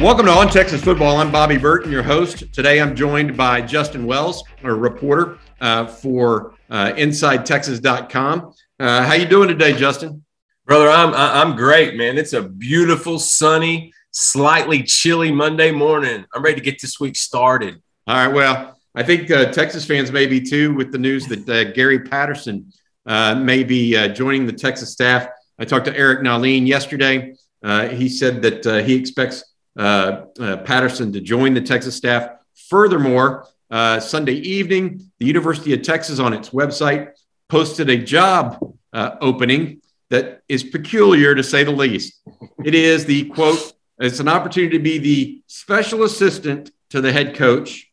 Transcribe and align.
Welcome 0.00 0.26
to 0.26 0.32
On 0.32 0.46
Texas 0.48 0.84
Football. 0.84 1.16
I'm 1.16 1.32
Bobby 1.32 1.56
Burton, 1.56 1.90
your 1.90 2.02
host. 2.02 2.52
Today 2.52 2.82
I'm 2.82 2.94
joined 2.94 3.34
by 3.34 3.62
Justin 3.62 4.04
Wells, 4.04 4.44
a 4.62 4.72
reporter 4.72 5.38
uh, 5.62 5.86
for 5.86 6.54
uh, 6.68 6.92
InsideTexas.com. 6.92 8.52
Uh, 8.78 9.02
how 9.02 9.14
you 9.14 9.24
doing 9.24 9.48
today, 9.48 9.72
Justin? 9.72 10.22
Brother, 10.66 10.90
I'm 10.90 11.14
I'm 11.14 11.56
great, 11.56 11.96
man. 11.96 12.18
It's 12.18 12.34
a 12.34 12.42
beautiful, 12.42 13.18
sunny, 13.18 13.90
slightly 14.10 14.82
chilly 14.82 15.32
Monday 15.32 15.70
morning. 15.70 16.26
I'm 16.34 16.42
ready 16.42 16.56
to 16.56 16.64
get 16.64 16.78
this 16.78 17.00
week 17.00 17.16
started. 17.16 17.82
All 18.06 18.16
right. 18.16 18.32
Well, 18.32 18.78
I 18.94 19.02
think 19.02 19.30
uh, 19.30 19.50
Texas 19.50 19.86
fans 19.86 20.12
may 20.12 20.26
be 20.26 20.42
too 20.42 20.74
with 20.74 20.92
the 20.92 20.98
news 20.98 21.26
that 21.28 21.48
uh, 21.48 21.72
Gary 21.72 22.00
Patterson 22.00 22.70
uh, 23.06 23.34
may 23.34 23.64
be 23.64 23.96
uh, 23.96 24.08
joining 24.08 24.46
the 24.46 24.52
Texas 24.52 24.92
staff. 24.92 25.26
I 25.58 25.64
talked 25.64 25.86
to 25.86 25.96
Eric 25.96 26.20
Nahlin 26.20 26.66
yesterday. 26.66 27.34
Uh, 27.62 27.88
he 27.88 28.10
said 28.10 28.42
that 28.42 28.66
uh, 28.66 28.82
he 28.82 28.94
expects 28.94 29.42
Patterson 29.76 31.12
to 31.12 31.20
join 31.20 31.54
the 31.54 31.60
Texas 31.60 31.96
staff. 31.96 32.30
Furthermore, 32.68 33.46
uh, 33.70 34.00
Sunday 34.00 34.34
evening, 34.34 35.10
the 35.18 35.26
University 35.26 35.74
of 35.74 35.82
Texas 35.82 36.18
on 36.18 36.32
its 36.32 36.50
website 36.50 37.10
posted 37.48 37.90
a 37.90 37.96
job 37.96 38.58
opening 38.92 39.80
that 40.10 40.42
is 40.48 40.62
peculiar 40.62 41.34
to 41.34 41.42
say 41.42 41.64
the 41.64 41.70
least. 41.70 42.22
It 42.64 42.74
is 42.74 43.04
the 43.04 43.24
quote, 43.30 43.72
it's 43.98 44.20
an 44.20 44.28
opportunity 44.28 44.76
to 44.78 44.82
be 44.82 44.98
the 44.98 45.42
special 45.46 46.04
assistant 46.04 46.70
to 46.90 47.00
the 47.00 47.12
head 47.12 47.34
coach. 47.34 47.90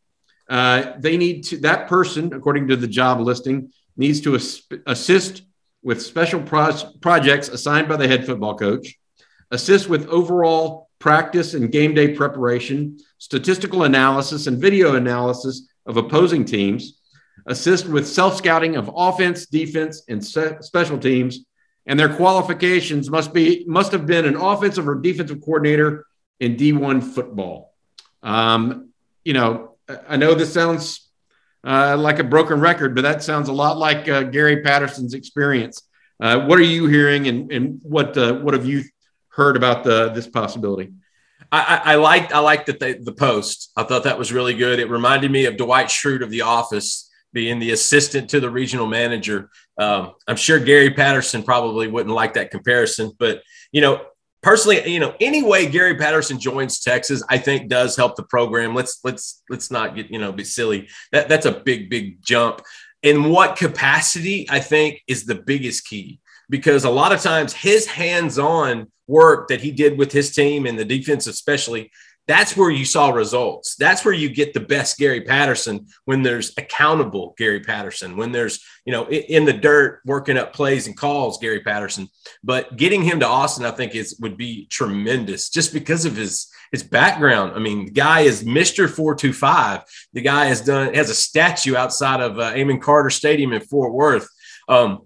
Uh, 0.48 0.92
they 0.98 1.16
need 1.16 1.42
to, 1.44 1.56
that 1.58 1.88
person, 1.88 2.32
according 2.32 2.68
to 2.68 2.76
the 2.76 2.86
job 2.86 3.20
listing, 3.20 3.72
needs 3.96 4.20
to 4.20 4.34
assist 4.86 5.42
with 5.82 6.02
special 6.02 6.40
pro- 6.42 6.76
projects 7.00 7.48
assigned 7.48 7.88
by 7.88 7.96
the 7.96 8.06
head 8.06 8.26
football 8.26 8.56
coach, 8.56 8.98
assist 9.50 9.88
with 9.88 10.06
overall 10.08 10.88
practice 11.04 11.52
and 11.52 11.70
game 11.70 11.92
day 11.92 12.14
preparation, 12.14 12.98
statistical 13.18 13.82
analysis 13.82 14.46
and 14.46 14.58
video 14.58 14.94
analysis 14.94 15.68
of 15.84 15.98
opposing 15.98 16.46
teams, 16.46 16.98
assist 17.46 17.86
with 17.86 18.08
self 18.08 18.38
scouting 18.38 18.76
of 18.76 18.90
offense, 18.96 19.44
defense, 19.44 20.02
and 20.08 20.24
special 20.24 20.98
teams. 20.98 21.40
And 21.84 22.00
their 22.00 22.08
qualifications 22.08 23.10
must 23.10 23.34
be 23.34 23.66
must 23.68 23.92
have 23.92 24.06
been 24.06 24.24
an 24.24 24.36
offensive 24.36 24.88
or 24.88 24.94
defensive 24.94 25.42
coordinator 25.42 26.06
in 26.40 26.56
D1 26.56 27.02
football. 27.02 27.74
Um, 28.22 28.88
you 29.26 29.34
know, 29.34 29.76
I 30.08 30.16
know 30.16 30.32
this 30.32 30.54
sounds 30.54 31.10
uh, 31.64 31.98
like 31.98 32.18
a 32.18 32.24
broken 32.24 32.60
record, 32.60 32.94
but 32.94 33.02
that 33.02 33.22
sounds 33.22 33.50
a 33.50 33.52
lot 33.52 33.76
like 33.76 34.08
uh, 34.08 34.22
Gary 34.22 34.62
Patterson's 34.62 35.12
experience. 35.12 35.82
Uh, 36.18 36.46
what 36.46 36.58
are 36.58 36.62
you 36.62 36.86
hearing, 36.86 37.28
and, 37.28 37.52
and 37.52 37.80
what 37.82 38.16
uh, 38.16 38.32
what 38.36 38.54
have 38.54 38.64
you 38.64 38.84
heard 39.34 39.56
about 39.56 39.84
the 39.84 40.10
this 40.10 40.26
possibility? 40.26 40.92
I, 41.50 41.80
I 41.84 41.94
liked 41.96 42.32
I 42.32 42.40
liked 42.40 42.66
that 42.66 42.80
the 42.80 43.12
post. 43.12 43.70
I 43.76 43.84
thought 43.84 44.04
that 44.04 44.18
was 44.18 44.32
really 44.32 44.54
good. 44.54 44.78
It 44.78 44.90
reminded 44.90 45.30
me 45.30 45.44
of 45.44 45.56
Dwight 45.56 45.86
Schrute 45.86 46.22
of 46.22 46.30
The 46.30 46.42
Office 46.42 47.10
being 47.32 47.58
the 47.58 47.72
assistant 47.72 48.30
to 48.30 48.40
the 48.40 48.50
regional 48.50 48.86
manager. 48.86 49.50
Um, 49.78 50.12
I'm 50.28 50.36
sure 50.36 50.58
Gary 50.58 50.90
Patterson 50.90 51.42
probably 51.42 51.88
wouldn't 51.88 52.14
like 52.14 52.34
that 52.34 52.50
comparison, 52.50 53.12
but 53.18 53.42
you 53.72 53.80
know, 53.80 54.06
personally, 54.42 54.88
you 54.88 55.00
know, 55.00 55.14
any 55.20 55.42
way 55.42 55.66
Gary 55.66 55.96
Patterson 55.96 56.38
joins 56.38 56.80
Texas, 56.80 57.22
I 57.28 57.38
think 57.38 57.68
does 57.68 57.96
help 57.96 58.16
the 58.16 58.22
program. 58.22 58.74
Let's 58.74 59.00
let's 59.04 59.42
let's 59.50 59.70
not 59.70 59.96
get 59.96 60.10
you 60.10 60.18
know 60.18 60.32
be 60.32 60.44
silly. 60.44 60.88
That 61.12 61.28
that's 61.28 61.46
a 61.46 61.52
big 61.52 61.90
big 61.90 62.22
jump. 62.22 62.62
In 63.02 63.30
what 63.30 63.56
capacity? 63.56 64.46
I 64.48 64.60
think 64.60 65.02
is 65.06 65.26
the 65.26 65.34
biggest 65.34 65.86
key 65.86 66.20
because 66.48 66.84
a 66.84 66.90
lot 66.90 67.12
of 67.12 67.20
times 67.20 67.52
his 67.52 67.86
hands-on 67.86 68.90
work 69.06 69.48
that 69.48 69.60
he 69.60 69.70
did 69.70 69.98
with 69.98 70.12
his 70.12 70.34
team 70.34 70.66
and 70.66 70.78
the 70.78 70.84
defense 70.84 71.26
especially 71.26 71.90
that's 72.26 72.56
where 72.56 72.70
you 72.70 72.84
saw 72.84 73.10
results. 73.10 73.76
That's 73.76 74.04
where 74.04 74.14
you 74.14 74.30
get 74.30 74.54
the 74.54 74.60
best 74.60 74.96
gary 74.96 75.20
patterson 75.20 75.86
when 76.06 76.22
there's 76.22 76.52
accountable 76.56 77.34
gary 77.36 77.60
patterson 77.60 78.16
when 78.16 78.32
there's 78.32 78.64
you 78.86 78.92
know 78.92 79.06
in 79.08 79.44
the 79.44 79.52
dirt 79.52 80.00
working 80.06 80.38
up 80.38 80.54
plays 80.54 80.86
and 80.86 80.96
calls 80.96 81.38
gary 81.38 81.60
patterson. 81.60 82.08
But 82.42 82.76
getting 82.76 83.02
him 83.02 83.20
to 83.20 83.26
austin 83.26 83.66
i 83.66 83.70
think 83.70 83.94
is 83.94 84.16
would 84.20 84.36
be 84.36 84.66
tremendous 84.66 85.50
just 85.50 85.72
because 85.72 86.04
of 86.04 86.16
his 86.16 86.50
his 86.72 86.82
background. 86.82 87.52
I 87.54 87.58
mean 87.58 87.86
the 87.86 87.90
guy 87.90 88.20
is 88.20 88.42
mr 88.42 88.88
425 88.88 89.82
the 90.14 90.22
guy 90.22 90.46
has 90.46 90.62
done 90.62 90.94
has 90.94 91.10
a 91.10 91.14
statue 91.14 91.76
outside 91.76 92.20
of 92.20 92.38
uh, 92.38 92.54
amon 92.56 92.80
carter 92.80 93.10
stadium 93.10 93.52
in 93.52 93.60
fort 93.60 93.92
worth. 93.92 94.28
Um, 94.66 95.02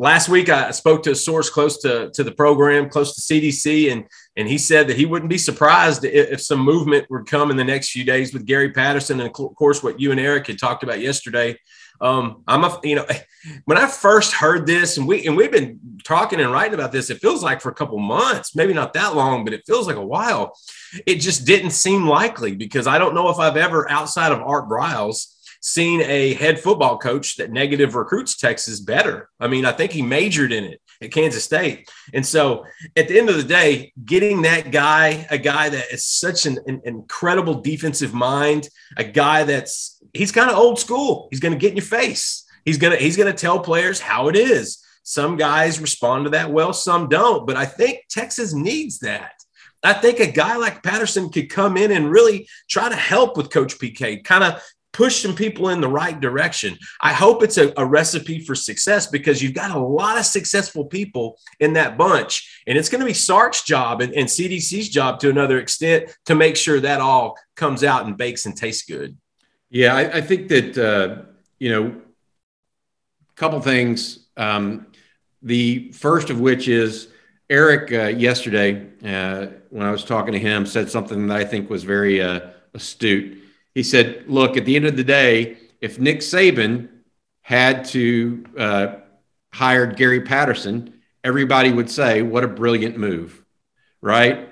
last 0.00 0.30
week 0.30 0.48
I 0.48 0.70
spoke 0.70 1.02
to 1.02 1.10
a 1.10 1.14
source 1.14 1.50
close 1.50 1.76
to, 1.82 2.10
to 2.10 2.24
the 2.24 2.32
program, 2.32 2.88
close 2.88 3.14
to 3.14 3.20
CDC, 3.20 3.92
and 3.92 4.04
and 4.36 4.48
he 4.48 4.58
said 4.58 4.88
that 4.88 4.96
he 4.96 5.06
wouldn't 5.06 5.28
be 5.28 5.38
surprised 5.38 6.04
if, 6.04 6.32
if, 6.32 6.40
some 6.40 6.60
movement 6.60 7.06
would 7.10 7.26
come 7.26 7.50
in 7.50 7.56
the 7.56 7.64
next 7.64 7.90
few 7.90 8.04
days 8.04 8.32
with 8.32 8.46
Gary 8.46 8.70
Patterson, 8.72 9.20
and 9.20 9.28
of 9.28 9.54
course 9.54 9.82
what 9.82 10.00
you 10.00 10.10
and 10.10 10.18
Eric 10.18 10.46
had 10.46 10.58
talked 10.58 10.82
about 10.82 11.00
yesterday. 11.00 11.56
Um, 12.00 12.42
I'm 12.48 12.64
a 12.64 12.80
you 12.82 12.96
know 12.96 13.06
when 13.66 13.76
I 13.76 13.86
first 13.86 14.32
heard 14.32 14.66
this, 14.66 14.96
and 14.96 15.06
we 15.06 15.26
and 15.26 15.36
we've 15.36 15.52
been 15.52 15.78
talking 16.02 16.40
and 16.40 16.50
writing 16.50 16.74
about 16.74 16.92
this. 16.92 17.10
It 17.10 17.20
feels 17.20 17.42
like 17.42 17.60
for 17.60 17.68
a 17.68 17.74
couple 17.74 17.98
months, 17.98 18.56
maybe 18.56 18.72
not 18.72 18.94
that 18.94 19.14
long, 19.14 19.44
but 19.44 19.52
it 19.52 19.62
feels 19.66 19.86
like 19.86 19.96
a 19.96 20.04
while. 20.04 20.56
It 21.06 21.16
just 21.16 21.46
didn't 21.46 21.70
seem 21.70 22.06
likely 22.06 22.56
because 22.56 22.86
I 22.86 22.98
don't 22.98 23.14
know 23.14 23.28
if 23.28 23.38
I've 23.38 23.56
ever 23.58 23.88
outside 23.90 24.32
of 24.32 24.40
Art 24.40 24.68
Briles 24.68 25.36
seen 25.60 26.00
a 26.02 26.34
head 26.34 26.58
football 26.58 26.98
coach 26.98 27.36
that 27.36 27.52
negative 27.52 27.94
recruits 27.94 28.36
Texas 28.36 28.80
better. 28.80 29.28
I 29.38 29.46
mean, 29.46 29.64
I 29.64 29.72
think 29.72 29.92
he 29.92 30.02
majored 30.02 30.52
in 30.52 30.64
it 30.64 30.80
at 31.02 31.12
Kansas 31.12 31.44
State. 31.44 31.88
And 32.12 32.24
so 32.24 32.64
at 32.96 33.08
the 33.08 33.18
end 33.18 33.28
of 33.28 33.36
the 33.36 33.44
day, 33.44 33.92
getting 34.04 34.42
that 34.42 34.70
guy, 34.70 35.26
a 35.30 35.38
guy 35.38 35.68
that 35.68 35.92
is 35.92 36.04
such 36.04 36.46
an, 36.46 36.58
an 36.66 36.80
incredible 36.84 37.60
defensive 37.60 38.14
mind, 38.14 38.68
a 38.96 39.04
guy 39.04 39.44
that's 39.44 40.02
he's 40.14 40.32
kind 40.32 40.50
of 40.50 40.56
old 40.56 40.78
school. 40.78 41.28
He's 41.30 41.40
going 41.40 41.52
to 41.52 41.58
get 41.58 41.70
in 41.70 41.76
your 41.76 41.84
face. 41.84 42.46
He's 42.64 42.78
going 42.78 42.96
to 42.96 43.02
he's 43.02 43.16
going 43.16 43.32
to 43.32 43.38
tell 43.38 43.60
players 43.60 44.00
how 44.00 44.28
it 44.28 44.36
is. 44.36 44.84
Some 45.02 45.36
guys 45.36 45.80
respond 45.80 46.24
to 46.24 46.30
that 46.30 46.52
well, 46.52 46.72
some 46.72 47.08
don't, 47.08 47.46
but 47.46 47.56
I 47.56 47.64
think 47.64 48.00
Texas 48.08 48.54
needs 48.54 48.98
that. 49.00 49.32
I 49.82 49.94
think 49.94 50.20
a 50.20 50.30
guy 50.30 50.56
like 50.56 50.82
Patterson 50.82 51.30
could 51.30 51.48
come 51.48 51.78
in 51.78 51.90
and 51.90 52.10
really 52.10 52.46
try 52.68 52.90
to 52.90 52.96
help 52.96 53.38
with 53.38 53.50
Coach 53.50 53.78
PK, 53.78 54.22
kind 54.22 54.44
of 54.44 54.62
push 54.92 55.22
some 55.22 55.34
people 55.34 55.68
in 55.68 55.80
the 55.80 55.88
right 55.88 56.18
direction. 56.20 56.76
I 57.00 57.12
hope 57.12 57.42
it's 57.42 57.58
a, 57.58 57.72
a, 57.76 57.86
recipe 57.86 58.40
for 58.40 58.54
success 58.54 59.06
because 59.06 59.42
you've 59.42 59.54
got 59.54 59.70
a 59.70 59.78
lot 59.78 60.18
of 60.18 60.24
successful 60.24 60.84
people 60.84 61.38
in 61.60 61.74
that 61.74 61.96
bunch. 61.96 62.62
And 62.66 62.76
it's 62.76 62.88
going 62.88 63.00
to 63.00 63.06
be 63.06 63.14
Sark's 63.14 63.62
job 63.62 64.00
and, 64.00 64.12
and 64.14 64.26
CDC's 64.26 64.88
job 64.88 65.20
to 65.20 65.30
another 65.30 65.58
extent 65.58 66.16
to 66.26 66.34
make 66.34 66.56
sure 66.56 66.80
that 66.80 67.00
all 67.00 67.36
comes 67.56 67.84
out 67.84 68.06
and 68.06 68.16
bakes 68.16 68.46
and 68.46 68.56
tastes 68.56 68.84
good. 68.84 69.16
Yeah, 69.70 69.94
I, 69.94 70.16
I 70.16 70.20
think 70.20 70.48
that, 70.48 70.76
uh, 70.76 71.22
you 71.58 71.70
know, 71.70 71.86
a 71.86 73.34
couple 73.36 73.60
things. 73.60 74.26
Um, 74.36 74.86
the 75.42 75.92
first 75.92 76.30
of 76.30 76.40
which 76.40 76.66
is 76.68 77.08
Eric 77.48 77.92
uh, 77.92 78.08
yesterday, 78.08 78.88
uh, 79.04 79.46
when 79.70 79.86
I 79.86 79.90
was 79.90 80.04
talking 80.04 80.32
to 80.32 80.38
him, 80.38 80.66
said 80.66 80.90
something 80.90 81.28
that 81.28 81.36
I 81.36 81.44
think 81.44 81.70
was 81.70 81.84
very 81.84 82.20
uh, 82.20 82.50
astute 82.74 83.40
he 83.74 83.82
said, 83.82 84.24
look, 84.26 84.56
at 84.56 84.64
the 84.64 84.76
end 84.76 84.86
of 84.86 84.96
the 84.96 85.04
day, 85.04 85.58
if 85.80 85.98
Nick 85.98 86.18
Saban 86.18 86.88
had 87.42 87.84
to 87.86 88.44
uh, 88.58 88.94
hire 89.52 89.86
Gary 89.86 90.20
Patterson, 90.20 91.00
everybody 91.24 91.72
would 91.72 91.90
say, 91.90 92.22
what 92.22 92.44
a 92.44 92.48
brilliant 92.48 92.96
move, 92.96 93.44
right? 94.00 94.48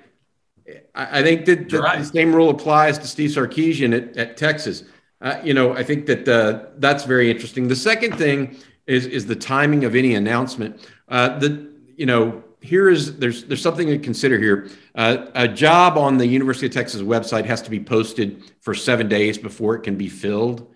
I, 0.94 1.20
I 1.20 1.22
think 1.22 1.46
that 1.46 1.68
the, 1.68 1.80
right. 1.80 1.98
the, 1.98 2.04
same 2.04 2.34
rule 2.34 2.50
applies 2.50 2.98
to 2.98 3.06
Steve 3.06 3.30
Sarkisian 3.30 3.96
at, 3.96 4.16
at 4.16 4.36
Texas. 4.36 4.84
Uh, 5.20 5.40
you 5.42 5.54
know, 5.54 5.72
I 5.72 5.82
think 5.82 6.06
that 6.06 6.28
uh, 6.28 6.66
that's 6.78 7.04
very 7.04 7.30
interesting. 7.30 7.68
The 7.68 7.76
second 7.76 8.16
thing 8.16 8.56
is 8.86 9.06
is 9.06 9.26
the 9.26 9.36
timing 9.36 9.84
of 9.84 9.94
any 9.94 10.14
announcement. 10.14 10.88
Uh, 11.08 11.38
the 11.38 11.68
you 11.96 12.06
know 12.06 12.44
here 12.60 12.88
is 12.88 13.18
there's 13.18 13.44
there's 13.44 13.62
something 13.62 13.88
to 13.88 13.98
consider 13.98 14.38
here. 14.38 14.68
Uh, 14.98 15.30
a 15.36 15.46
job 15.46 15.96
on 15.96 16.18
the 16.18 16.26
University 16.26 16.66
of 16.66 16.72
Texas 16.72 17.02
website 17.02 17.44
has 17.44 17.62
to 17.62 17.70
be 17.70 17.78
posted 17.78 18.42
for 18.60 18.74
seven 18.74 19.08
days 19.08 19.38
before 19.38 19.76
it 19.76 19.84
can 19.84 19.94
be 19.94 20.08
filled, 20.08 20.74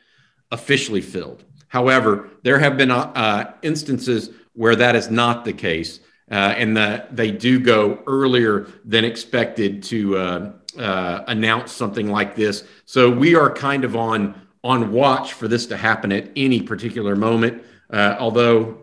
officially 0.52 1.00
filled. 1.00 1.42
However, 1.66 2.28
there 2.44 2.60
have 2.60 2.76
been 2.76 2.92
uh, 2.92 3.10
uh 3.16 3.52
instances 3.62 4.30
where 4.52 4.76
that 4.76 4.94
is 4.94 5.10
not 5.10 5.44
the 5.44 5.52
case, 5.52 5.98
uh, 6.30 6.54
and 6.56 6.76
that 6.76 7.16
they 7.16 7.32
do 7.32 7.58
go 7.58 8.00
earlier 8.06 8.68
than 8.84 9.04
expected 9.04 9.82
to 9.82 10.16
uh, 10.16 10.52
announce 11.26 11.72
something 11.72 12.08
like 12.08 12.36
this. 12.36 12.62
So 12.84 13.10
we 13.10 13.34
are 13.34 13.52
kind 13.52 13.82
of 13.82 13.96
on 13.96 14.40
on 14.62 14.92
watch 14.92 15.32
for 15.32 15.48
this 15.48 15.66
to 15.66 15.76
happen 15.76 16.12
at 16.12 16.30
any 16.36 16.62
particular 16.62 17.16
moment. 17.16 17.64
although 17.90 18.78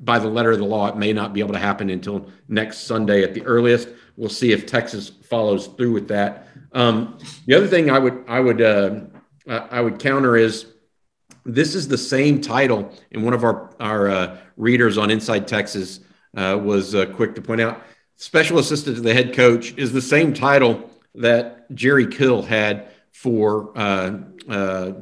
by 0.00 0.18
the 0.18 0.28
letter 0.28 0.50
of 0.50 0.58
the 0.58 0.64
law, 0.64 0.88
it 0.88 0.96
may 0.96 1.12
not 1.12 1.32
be 1.32 1.40
able 1.40 1.52
to 1.52 1.58
happen 1.58 1.90
until 1.90 2.28
next 2.48 2.80
Sunday 2.80 3.22
at 3.22 3.34
the 3.34 3.42
earliest. 3.42 3.88
We'll 4.16 4.28
see 4.28 4.52
if 4.52 4.66
Texas 4.66 5.08
follows 5.08 5.66
through 5.68 5.92
with 5.92 6.08
that. 6.08 6.48
Um, 6.72 7.18
the 7.46 7.54
other 7.54 7.68
thing 7.68 7.90
I 7.90 7.98
would 7.98 8.24
I 8.28 8.40
would 8.40 8.60
uh, 8.60 9.00
I 9.46 9.80
would 9.80 9.98
counter 9.98 10.36
is 10.36 10.66
this 11.44 11.74
is 11.74 11.88
the 11.88 11.98
same 11.98 12.40
title, 12.40 12.92
and 13.12 13.24
one 13.24 13.34
of 13.34 13.44
our 13.44 13.70
our 13.80 14.08
uh, 14.08 14.38
readers 14.56 14.98
on 14.98 15.10
Inside 15.10 15.46
Texas 15.46 16.00
uh, 16.36 16.58
was 16.62 16.94
uh, 16.94 17.06
quick 17.06 17.34
to 17.36 17.42
point 17.42 17.60
out. 17.60 17.82
Special 18.16 18.58
assistant 18.58 18.96
to 18.96 19.02
the 19.02 19.12
head 19.12 19.34
coach 19.34 19.74
is 19.76 19.92
the 19.92 20.02
same 20.02 20.32
title 20.32 20.90
that 21.14 21.70
Jerry 21.74 22.06
Kill 22.06 22.42
had 22.42 22.88
for 23.12 23.72
uh, 23.76 24.18
uh, 24.48 24.92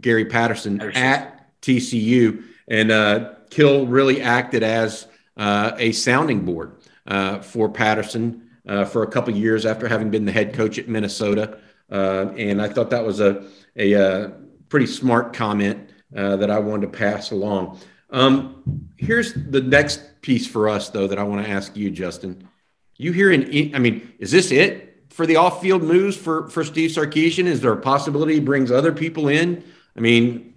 Gary 0.00 0.26
Patterson, 0.26 0.78
Patterson, 0.78 1.02
at 1.02 1.60
TCU, 1.62 2.44
and 2.68 2.90
uh, 2.90 3.34
Kill 3.50 3.86
really 3.86 4.20
acted 4.22 4.62
as 4.62 5.06
uh, 5.36 5.72
a 5.78 5.92
sounding 5.92 6.44
board 6.44 6.76
uh, 7.06 7.40
for 7.40 7.68
Patterson 7.68 8.50
uh, 8.66 8.84
for 8.84 9.02
a 9.02 9.06
couple 9.06 9.34
years 9.34 9.66
after 9.66 9.88
having 9.88 10.10
been 10.10 10.24
the 10.24 10.32
head 10.32 10.54
coach 10.54 10.78
at 10.78 10.88
Minnesota, 10.88 11.58
and 11.88 12.60
I 12.60 12.68
thought 12.68 12.90
that 12.90 13.04
was 13.04 13.20
a 13.20 13.46
a 13.78 14.32
pretty 14.68 14.86
smart 14.86 15.32
comment 15.32 15.90
that 16.10 16.50
I 16.50 16.58
wanted 16.58 16.92
to 16.92 16.98
pass 16.98 17.30
along. 17.30 17.78
Um, 18.10 18.88
here's 18.96 19.34
the 19.34 19.60
next 19.60 20.20
piece 20.22 20.46
for 20.46 20.68
us, 20.68 20.88
though, 20.90 21.06
that 21.06 21.18
I 21.18 21.22
want 21.22 21.44
to 21.44 21.50
ask 21.50 21.76
you, 21.76 21.90
Justin. 21.90 22.48
You 22.96 23.12
hearing? 23.12 23.74
I 23.74 23.78
mean, 23.78 24.12
is 24.18 24.30
this 24.30 24.50
it 24.50 25.04
for 25.10 25.26
the 25.26 25.36
off-field 25.36 25.82
moves 25.82 26.16
for 26.16 26.48
for 26.48 26.64
Steve 26.64 26.90
Sarkisian? 26.90 27.46
Is 27.46 27.60
there 27.60 27.72
a 27.72 27.80
possibility 27.80 28.34
he 28.34 28.40
brings 28.40 28.70
other 28.70 28.92
people 28.92 29.28
in? 29.28 29.62
I 29.96 30.00
mean, 30.00 30.54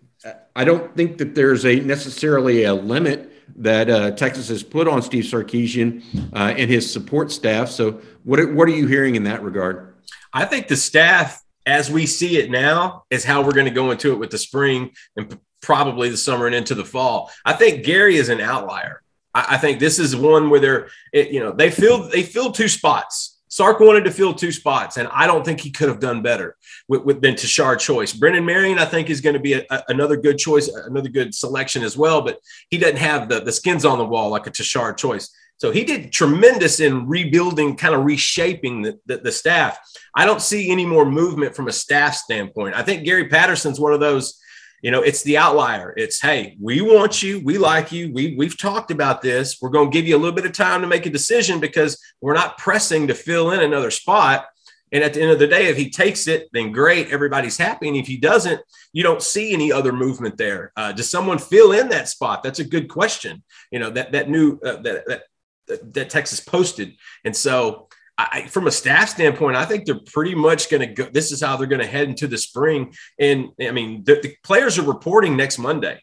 I 0.56 0.66
don't 0.66 0.96
think 0.96 1.18
that 1.20 1.36
there's 1.36 1.66
a 1.66 1.80
necessarily 1.80 2.64
a 2.64 2.74
limit 2.74 3.32
that 3.56 3.90
uh, 3.90 4.12
Texas 4.12 4.50
has 4.50 4.64
put 4.64 4.88
on 4.88 5.02
Steve 5.02 5.24
Sarkisian 5.24 6.04
uh, 6.34 6.54
and 6.58 6.70
his 6.70 6.92
support 6.92 7.32
staff. 7.32 7.70
So, 7.70 8.02
what 8.24 8.54
what 8.54 8.68
are 8.68 8.72
you 8.72 8.88
hearing 8.88 9.16
in 9.16 9.24
that 9.24 9.42
regard? 9.44 9.96
I 10.34 10.46
think 10.46 10.68
the 10.68 10.76
staff, 10.76 11.42
as 11.66 11.90
we 11.90 12.06
see 12.06 12.38
it 12.38 12.52
now, 12.52 13.06
is 13.10 13.24
how 13.24 13.42
we're 13.42 13.54
going 13.54 13.66
to 13.66 13.72
go 13.72 13.92
into 13.92 14.12
it 14.12 14.20
with 14.20 14.30
the 14.30 14.38
spring 14.38 14.92
and 15.16 15.40
probably 15.62 16.10
the 16.10 16.18
summer 16.18 16.46
and 16.46 16.56
into 16.56 16.76
the 16.76 16.86
fall. 16.86 17.32
I 17.46 17.54
think 17.54 17.84
Gary 17.84 18.18
is 18.18 18.30
an 18.30 18.42
outlier. 18.42 19.02
I, 19.34 19.46
I 19.52 19.58
think 19.58 19.80
this 19.80 20.00
is 20.00 20.16
one 20.16 20.50
where 20.50 20.60
they're, 20.60 20.90
it, 21.14 21.32
you 21.32 21.40
know, 21.40 21.52
they 21.52 21.72
filled 21.72 22.12
they 22.12 22.24
filled 22.24 22.56
two 22.56 22.68
spots. 22.68 23.39
Sark 23.50 23.80
wanted 23.80 24.06
to 24.06 24.12
fill 24.12 24.34
two 24.34 24.52
spots, 24.52 24.98
and 24.98 25.08
I 25.12 25.26
don't 25.28 25.44
think 25.44 25.60
he 25.60 25.72
could 25.72 25.90
have 25.90 26.00
done 26.00 26.22
better 26.22 26.56
with, 26.88 27.04
with 27.04 27.22
than 27.22 27.36
Tashard 27.36 27.80
Choice. 27.80 28.14
Brennan 28.14 28.46
Marion, 28.46 28.78
I 28.78 28.86
think, 28.86 29.10
is 29.10 29.22
going 29.22 29.34
to 29.34 29.40
be 29.40 29.54
a, 29.54 29.66
a, 29.72 29.84
another 29.90 30.16
good 30.16 30.38
choice, 30.38 30.68
another 30.68 31.10
good 31.10 31.34
selection 31.34 31.84
as 31.84 31.98
well. 31.98 32.22
But 32.22 32.40
he 32.70 32.78
doesn't 32.78 32.98
have 32.98 33.28
the, 33.28 33.42
the 33.42 33.52
skins 33.52 33.86
on 33.86 33.98
the 33.98 34.06
wall 34.06 34.30
like 34.30 34.46
a 34.46 34.52
Tashard 34.52 34.98
Choice. 34.98 35.30
So 35.58 35.72
he 35.72 35.84
did 35.84 36.14
tremendous 36.14 36.80
in 36.80 37.08
rebuilding, 37.08 37.76
kind 37.76 37.94
of 37.94 38.06
reshaping 38.06 38.84
the, 38.84 39.00
the, 39.08 39.18
the, 39.18 39.32
staff. 39.32 39.78
I 40.16 40.26
don't 40.26 40.42
see 40.42 40.72
any 40.72 40.86
more 40.86 41.04
movement 41.04 41.54
from 41.54 41.68
a 41.68 41.74
staff 41.74 42.16
standpoint. 42.16 42.76
I 42.76 42.84
think 42.84 43.04
Gary 43.04 43.28
Patterson's 43.28 43.80
one 43.80 43.94
of 43.94 44.00
those 44.00 44.40
you 44.82 44.92
know 44.92 45.02
it's 45.02 45.24
the 45.24 45.38
outlier. 45.38 45.94
It's 45.98 46.22
hey 46.22 46.58
we 46.60 46.82
want 46.82 47.22
you 47.22 47.42
we 47.44 47.58
like 47.58 47.92
you 47.92 48.12
we, 48.14 48.36
we've 48.36 48.58
talked 48.58 48.92
about 48.92 49.22
this. 49.22 49.58
We're 49.62 49.70
going 49.70 49.92
to 49.92 49.94
give 49.94 50.08
you 50.08 50.16
a 50.16 50.20
little 50.20 50.36
bit 50.36 50.46
of 50.46 50.54
time 50.54 50.82
to 50.82 50.88
make 50.88 51.06
a 51.06 51.10
decision 51.10 51.60
because 51.60 52.02
we're 52.22 52.34
not 52.34 52.58
pressing 52.58 53.08
to 53.08 53.14
fill 53.14 53.52
in 53.52 53.60
another 53.62 53.92
spot. 53.92 54.48
And 54.92 55.04
at 55.04 55.14
the 55.14 55.22
end 55.22 55.32
of 55.32 55.40
the 55.40 55.48
day 55.48 55.68
if 55.68 55.78
he 55.78 55.90
takes 55.90 56.28
it 56.28 56.50
then 56.54 56.72
great 56.72 57.10
everybody's 57.10 57.58
happy. 57.58 57.88
And 57.88 57.98
if 57.98 58.08
he 58.08 58.18
doesn't 58.18 58.62
you 58.94 59.04
don't 59.04 59.22
see 59.22 59.54
any 59.54 59.72
other 59.72 59.94
movement 59.94 60.38
there. 60.38 60.72
Uh, 60.76 60.92
does 60.92 61.10
someone 61.10 61.38
fill 61.38 61.74
in 61.74 61.90
that 61.90 62.08
spot? 62.08 62.44
That's 62.44 62.60
a 62.60 62.66
good 62.66 62.88
question. 62.88 63.44
You 63.72 63.80
know 63.80 63.90
that 63.90 64.14
that 64.14 64.30
new 64.30 64.60
uh, 64.64 64.78
that, 64.82 65.06
that 65.08 65.24
that 65.68 66.10
texas 66.10 66.40
posted. 66.40 66.96
And 67.24 67.36
so 67.36 67.89
I, 68.20 68.48
from 68.48 68.68
a 68.68 68.72
staff 68.72 69.10
standpoint, 69.10 69.56
I 69.56 69.66
think 69.66 69.86
they're 69.86 70.00
pretty 70.00 70.36
much 70.36 70.70
going 70.70 70.82
to 70.82 70.88
go. 70.88 71.10
This 71.12 71.32
is 71.32 71.42
how 71.42 71.56
they're 71.56 71.68
going 71.68 71.82
to 71.82 71.88
head 71.88 72.10
into 72.10 72.28
the 72.28 72.38
spring. 72.38 72.94
And 73.18 73.50
I 73.62 73.72
mean, 73.72 74.04
the, 74.04 74.20
the 74.22 74.36
players 74.44 74.78
are 74.78 74.84
reporting 74.84 75.38
next 75.38 75.58
Monday. 75.58 76.02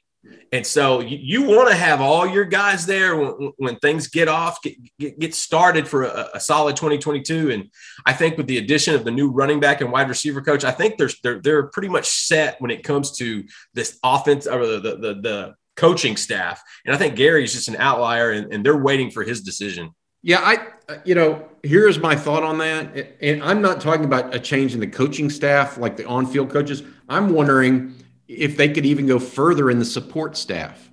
And 0.52 0.66
so 0.66 1.00
you, 1.00 1.18
you 1.20 1.42
want 1.42 1.68
to 1.68 1.74
have 1.74 2.00
all 2.00 2.26
your 2.26 2.44
guys 2.44 2.86
there 2.86 3.16
when, 3.16 3.52
when 3.58 3.76
things 3.76 4.08
get 4.08 4.28
off, 4.28 4.62
get, 4.62 4.76
get, 4.98 5.18
get 5.18 5.34
started 5.34 5.86
for 5.86 6.04
a, 6.04 6.30
a, 6.34 6.40
solid 6.40 6.76
2022. 6.76 7.50
And 7.50 7.70
I 8.06 8.12
think 8.12 8.36
with 8.36 8.46
the 8.46 8.58
addition 8.58 8.94
of 8.94 9.04
the 9.04 9.10
new 9.10 9.30
running 9.30 9.60
back 9.60 9.80
and 9.80 9.92
wide 9.92 10.08
receiver 10.08 10.40
coach, 10.40 10.64
I 10.64 10.70
think 10.70 10.98
they're, 10.98 11.10
they're, 11.22 11.40
they're 11.40 11.66
pretty 11.68 11.88
much 11.88 12.06
set 12.06 12.60
when 12.60 12.70
it 12.70 12.82
comes 12.82 13.16
to 13.18 13.44
this 13.74 13.98
offense 14.02 14.46
or 14.46 14.66
the, 14.66 14.80
the, 14.80 14.96
the, 14.96 15.14
the 15.20 15.54
coaching 15.76 16.16
staff. 16.16 16.62
And 16.84 16.94
I 16.94 16.98
think 16.98 17.16
Gary's 17.16 17.52
just 17.52 17.68
an 17.68 17.76
outlier 17.76 18.30
and, 18.30 18.52
and 18.52 18.64
they're 18.64 18.76
waiting 18.76 19.10
for 19.10 19.22
his 19.22 19.42
decision. 19.42 19.90
Yeah, 20.26 20.40
I, 20.40 20.99
you 21.05 21.14
know, 21.14 21.49
here's 21.62 22.00
my 22.00 22.17
thought 22.17 22.43
on 22.43 22.58
that. 22.58 23.17
And 23.23 23.40
I'm 23.44 23.62
not 23.62 23.81
talking 23.81 24.05
about 24.05 24.34
a 24.34 24.40
change 24.40 24.75
in 24.75 24.81
the 24.81 24.88
coaching 24.88 25.31
staff, 25.31 25.78
like 25.78 25.96
the 25.96 26.05
on 26.05 26.26
field 26.26 26.50
coaches. 26.50 26.82
I'm 27.08 27.32
wondering 27.32 27.94
if 28.26 28.56
they 28.56 28.69
could 28.69 28.84
even 28.84 29.06
go 29.06 29.20
further 29.20 29.70
in 29.70 29.78
the 29.78 29.84
support 29.84 30.37
staff. 30.37 30.90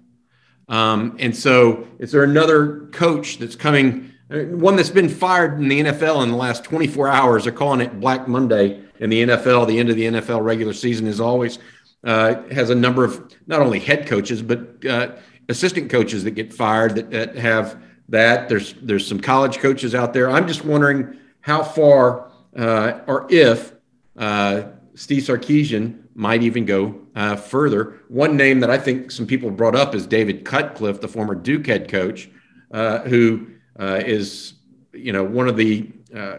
Um, 0.70 1.18
and 1.20 1.36
so, 1.36 1.88
is 1.98 2.12
there 2.12 2.24
another 2.24 2.82
coach 2.92 3.40
that's 3.40 3.56
coming, 3.56 4.14
uh, 4.30 4.42
one 4.42 4.76
that's 4.76 4.92
been 4.92 5.10
fired 5.10 5.60
in 5.60 5.68
the 5.68 5.82
NFL 5.82 6.22
in 6.22 6.30
the 6.30 6.38
last 6.38 6.64
24 6.64 7.08
hours? 7.08 7.46
They're 7.46 7.54
calling 7.54 7.82
it 7.82 8.00
Black 8.00 8.28
Monday 8.28 8.84
in 9.00 9.10
the 9.10 9.24
NFL. 9.24 9.66
The 9.66 9.80
end 9.80 9.90
of 9.90 9.96
the 9.96 10.06
NFL 10.06 10.44
regular 10.44 10.74
season 10.74 11.08
is 11.08 11.20
always 11.20 11.58
uh, 12.04 12.44
has 12.52 12.70
a 12.70 12.76
number 12.76 13.04
of 13.04 13.34
not 13.48 13.62
only 13.62 13.80
head 13.80 14.06
coaches, 14.06 14.44
but 14.44 14.86
uh, 14.86 15.14
assistant 15.50 15.90
coaches 15.90 16.24
that 16.24 16.32
get 16.32 16.54
fired 16.54 16.94
that, 16.94 17.10
that 17.10 17.36
have 17.36 17.83
that. 18.14 18.50
There's 18.50 18.74
there's 18.82 19.06
some 19.06 19.20
college 19.20 19.60
coaches 19.60 19.94
out 19.94 20.14
there. 20.14 20.30
I'm 20.30 20.48
just 20.48 20.64
wondering 20.64 21.20
how 21.42 21.62
far 21.62 22.32
uh, 22.58 23.00
or 23.08 23.28
if 23.30 23.74
uh, 24.18 24.64
Steve 24.96 25.24
Sarkisian 25.24 26.00
might 26.16 26.44
even 26.44 26.66
go 26.66 27.02
uh, 27.16 27.36
further. 27.36 28.02
One 28.08 28.38
name 28.38 28.60
that 28.62 28.70
I 28.70 28.78
think 28.78 29.12
some 29.12 29.26
people 29.26 29.50
brought 29.52 29.76
up 29.76 29.96
is 29.96 30.06
David 30.08 30.46
Cutcliffe, 30.46 31.02
the 31.02 31.08
former 31.08 31.36
Duke 31.36 31.68
head 31.68 31.90
coach, 31.90 32.30
uh, 32.72 33.00
who 33.00 33.48
uh, 33.80 34.02
is 34.06 34.54
you 34.94 35.12
know 35.12 35.24
one 35.24 35.48
of 35.48 35.58
the 35.58 35.92
uh, 36.16 36.38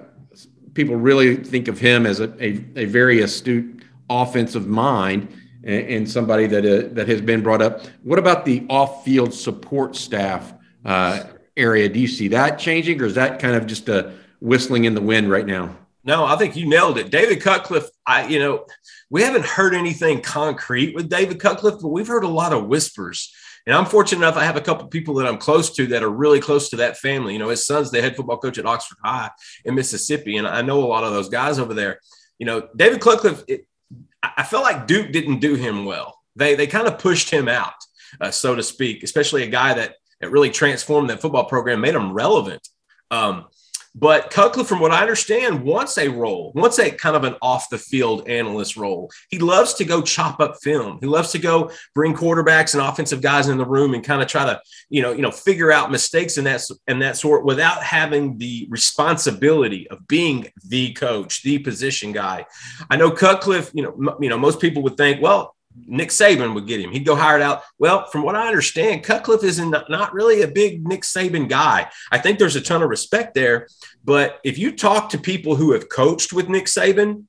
people 0.74 0.96
really 0.96 1.36
think 1.36 1.68
of 1.68 1.78
him 1.78 2.06
as 2.06 2.20
a, 2.20 2.32
a, 2.42 2.64
a 2.76 2.84
very 2.86 3.22
astute 3.22 3.82
offensive 4.10 4.66
mind 4.66 5.28
and, 5.64 5.86
and 5.88 6.10
somebody 6.10 6.46
that 6.46 6.94
that 6.94 7.08
has 7.08 7.20
been 7.20 7.42
brought 7.42 7.62
up. 7.62 7.84
What 8.02 8.18
about 8.18 8.44
the 8.44 8.64
off-field 8.70 9.34
support 9.34 9.96
staff? 9.96 10.54
Uh, 10.84 11.24
area. 11.56 11.88
Do 11.88 12.00
you 12.00 12.08
see 12.08 12.28
that 12.28 12.58
changing, 12.58 13.00
or 13.00 13.06
is 13.06 13.14
that 13.14 13.38
kind 13.38 13.56
of 13.56 13.66
just 13.66 13.88
a 13.88 14.12
whistling 14.40 14.84
in 14.84 14.94
the 14.94 15.00
wind 15.00 15.30
right 15.30 15.46
now? 15.46 15.76
No, 16.04 16.24
I 16.24 16.36
think 16.36 16.54
you 16.54 16.68
nailed 16.68 16.98
it. 16.98 17.10
David 17.10 17.40
Cutcliffe, 17.40 17.88
I, 18.06 18.26
you 18.26 18.38
know, 18.38 18.66
we 19.08 19.22
haven't 19.22 19.46
heard 19.46 19.74
anything 19.74 20.20
concrete 20.20 20.94
with 20.94 21.08
David 21.08 21.40
Cutcliffe, 21.40 21.80
but 21.80 21.88
we've 21.88 22.06
heard 22.06 22.24
a 22.24 22.28
lot 22.28 22.52
of 22.52 22.66
whispers. 22.66 23.32
And 23.66 23.74
I'm 23.74 23.86
fortunate 23.86 24.18
enough, 24.18 24.36
I 24.36 24.44
have 24.44 24.56
a 24.56 24.60
couple 24.60 24.86
people 24.88 25.14
that 25.14 25.26
I'm 25.26 25.38
close 25.38 25.70
to 25.76 25.86
that 25.86 26.02
are 26.02 26.10
really 26.10 26.40
close 26.40 26.68
to 26.70 26.76
that 26.76 26.98
family. 26.98 27.32
You 27.32 27.38
know, 27.38 27.48
his 27.48 27.64
son's 27.64 27.90
the 27.90 28.02
head 28.02 28.16
football 28.16 28.36
coach 28.36 28.58
at 28.58 28.66
Oxford 28.66 28.98
High 29.02 29.30
in 29.64 29.74
Mississippi. 29.74 30.36
And 30.36 30.46
I 30.46 30.60
know 30.60 30.84
a 30.84 30.86
lot 30.86 31.04
of 31.04 31.14
those 31.14 31.30
guys 31.30 31.58
over 31.58 31.72
there. 31.72 32.00
You 32.38 32.44
know, 32.44 32.68
David 32.76 33.00
Cutcliffe, 33.00 33.42
it, 33.48 33.66
I 34.22 34.42
felt 34.42 34.64
like 34.64 34.86
Duke 34.86 35.12
didn't 35.12 35.38
do 35.38 35.54
him 35.54 35.86
well. 35.86 36.20
They, 36.36 36.54
they 36.54 36.66
kind 36.66 36.86
of 36.86 36.98
pushed 36.98 37.30
him 37.30 37.48
out, 37.48 37.74
uh, 38.20 38.30
so 38.30 38.54
to 38.54 38.62
speak, 38.62 39.02
especially 39.02 39.44
a 39.44 39.48
guy 39.48 39.72
that 39.74 39.94
it 40.24 40.30
really 40.30 40.50
transformed 40.50 41.10
that 41.10 41.20
football 41.20 41.44
program, 41.44 41.80
made 41.80 41.94
them 41.94 42.12
relevant. 42.12 42.66
Um, 43.10 43.46
but 43.96 44.30
Cutcliffe, 44.30 44.66
from 44.66 44.80
what 44.80 44.90
I 44.90 45.02
understand, 45.02 45.62
wants 45.62 45.98
a 45.98 46.08
role, 46.08 46.50
wants 46.56 46.80
a 46.80 46.90
kind 46.90 47.14
of 47.14 47.22
an 47.22 47.36
off 47.40 47.70
the 47.70 47.78
field 47.78 48.26
analyst 48.26 48.76
role. 48.76 49.08
He 49.28 49.38
loves 49.38 49.74
to 49.74 49.84
go 49.84 50.02
chop 50.02 50.40
up 50.40 50.56
film. 50.60 50.98
He 51.00 51.06
loves 51.06 51.30
to 51.30 51.38
go 51.38 51.70
bring 51.94 52.12
quarterbacks 52.12 52.74
and 52.74 52.82
offensive 52.82 53.22
guys 53.22 53.46
in 53.46 53.56
the 53.56 53.64
room 53.64 53.94
and 53.94 54.02
kind 54.02 54.20
of 54.20 54.26
try 54.26 54.46
to, 54.46 54.60
you 54.88 55.00
know, 55.00 55.12
you 55.12 55.22
know, 55.22 55.30
figure 55.30 55.70
out 55.70 55.92
mistakes 55.92 56.38
and 56.38 56.46
that 56.48 56.62
and 56.88 57.00
that 57.02 57.16
sort 57.16 57.44
without 57.44 57.84
having 57.84 58.36
the 58.38 58.66
responsibility 58.68 59.88
of 59.90 60.08
being 60.08 60.48
the 60.66 60.92
coach, 60.94 61.44
the 61.44 61.60
position 61.60 62.10
guy. 62.10 62.46
I 62.90 62.96
know 62.96 63.12
Cutcliffe, 63.12 63.70
you 63.74 63.84
know, 63.84 63.92
m- 63.92 64.16
you 64.20 64.28
know, 64.28 64.38
most 64.38 64.60
people 64.60 64.82
would 64.82 64.96
think, 64.96 65.22
well, 65.22 65.54
Nick 65.86 66.10
Saban 66.10 66.54
would 66.54 66.66
get 66.66 66.80
him. 66.80 66.92
He'd 66.92 67.04
go 67.04 67.16
hired 67.16 67.42
out. 67.42 67.62
Well, 67.78 68.06
from 68.06 68.22
what 68.22 68.36
I 68.36 68.46
understand, 68.46 69.02
Cutcliffe 69.02 69.42
is 69.42 69.58
not, 69.58 70.14
really 70.14 70.42
a 70.42 70.48
big 70.48 70.86
Nick 70.86 71.02
Saban 71.02 71.48
guy. 71.48 71.90
I 72.12 72.18
think 72.18 72.38
there's 72.38 72.56
a 72.56 72.60
ton 72.60 72.82
of 72.82 72.88
respect 72.88 73.34
there. 73.34 73.68
But 74.04 74.38
if 74.44 74.58
you 74.58 74.72
talk 74.72 75.10
to 75.10 75.18
people 75.18 75.56
who 75.56 75.72
have 75.72 75.88
coached 75.88 76.32
with 76.32 76.48
Nick 76.48 76.66
Saban, 76.66 77.24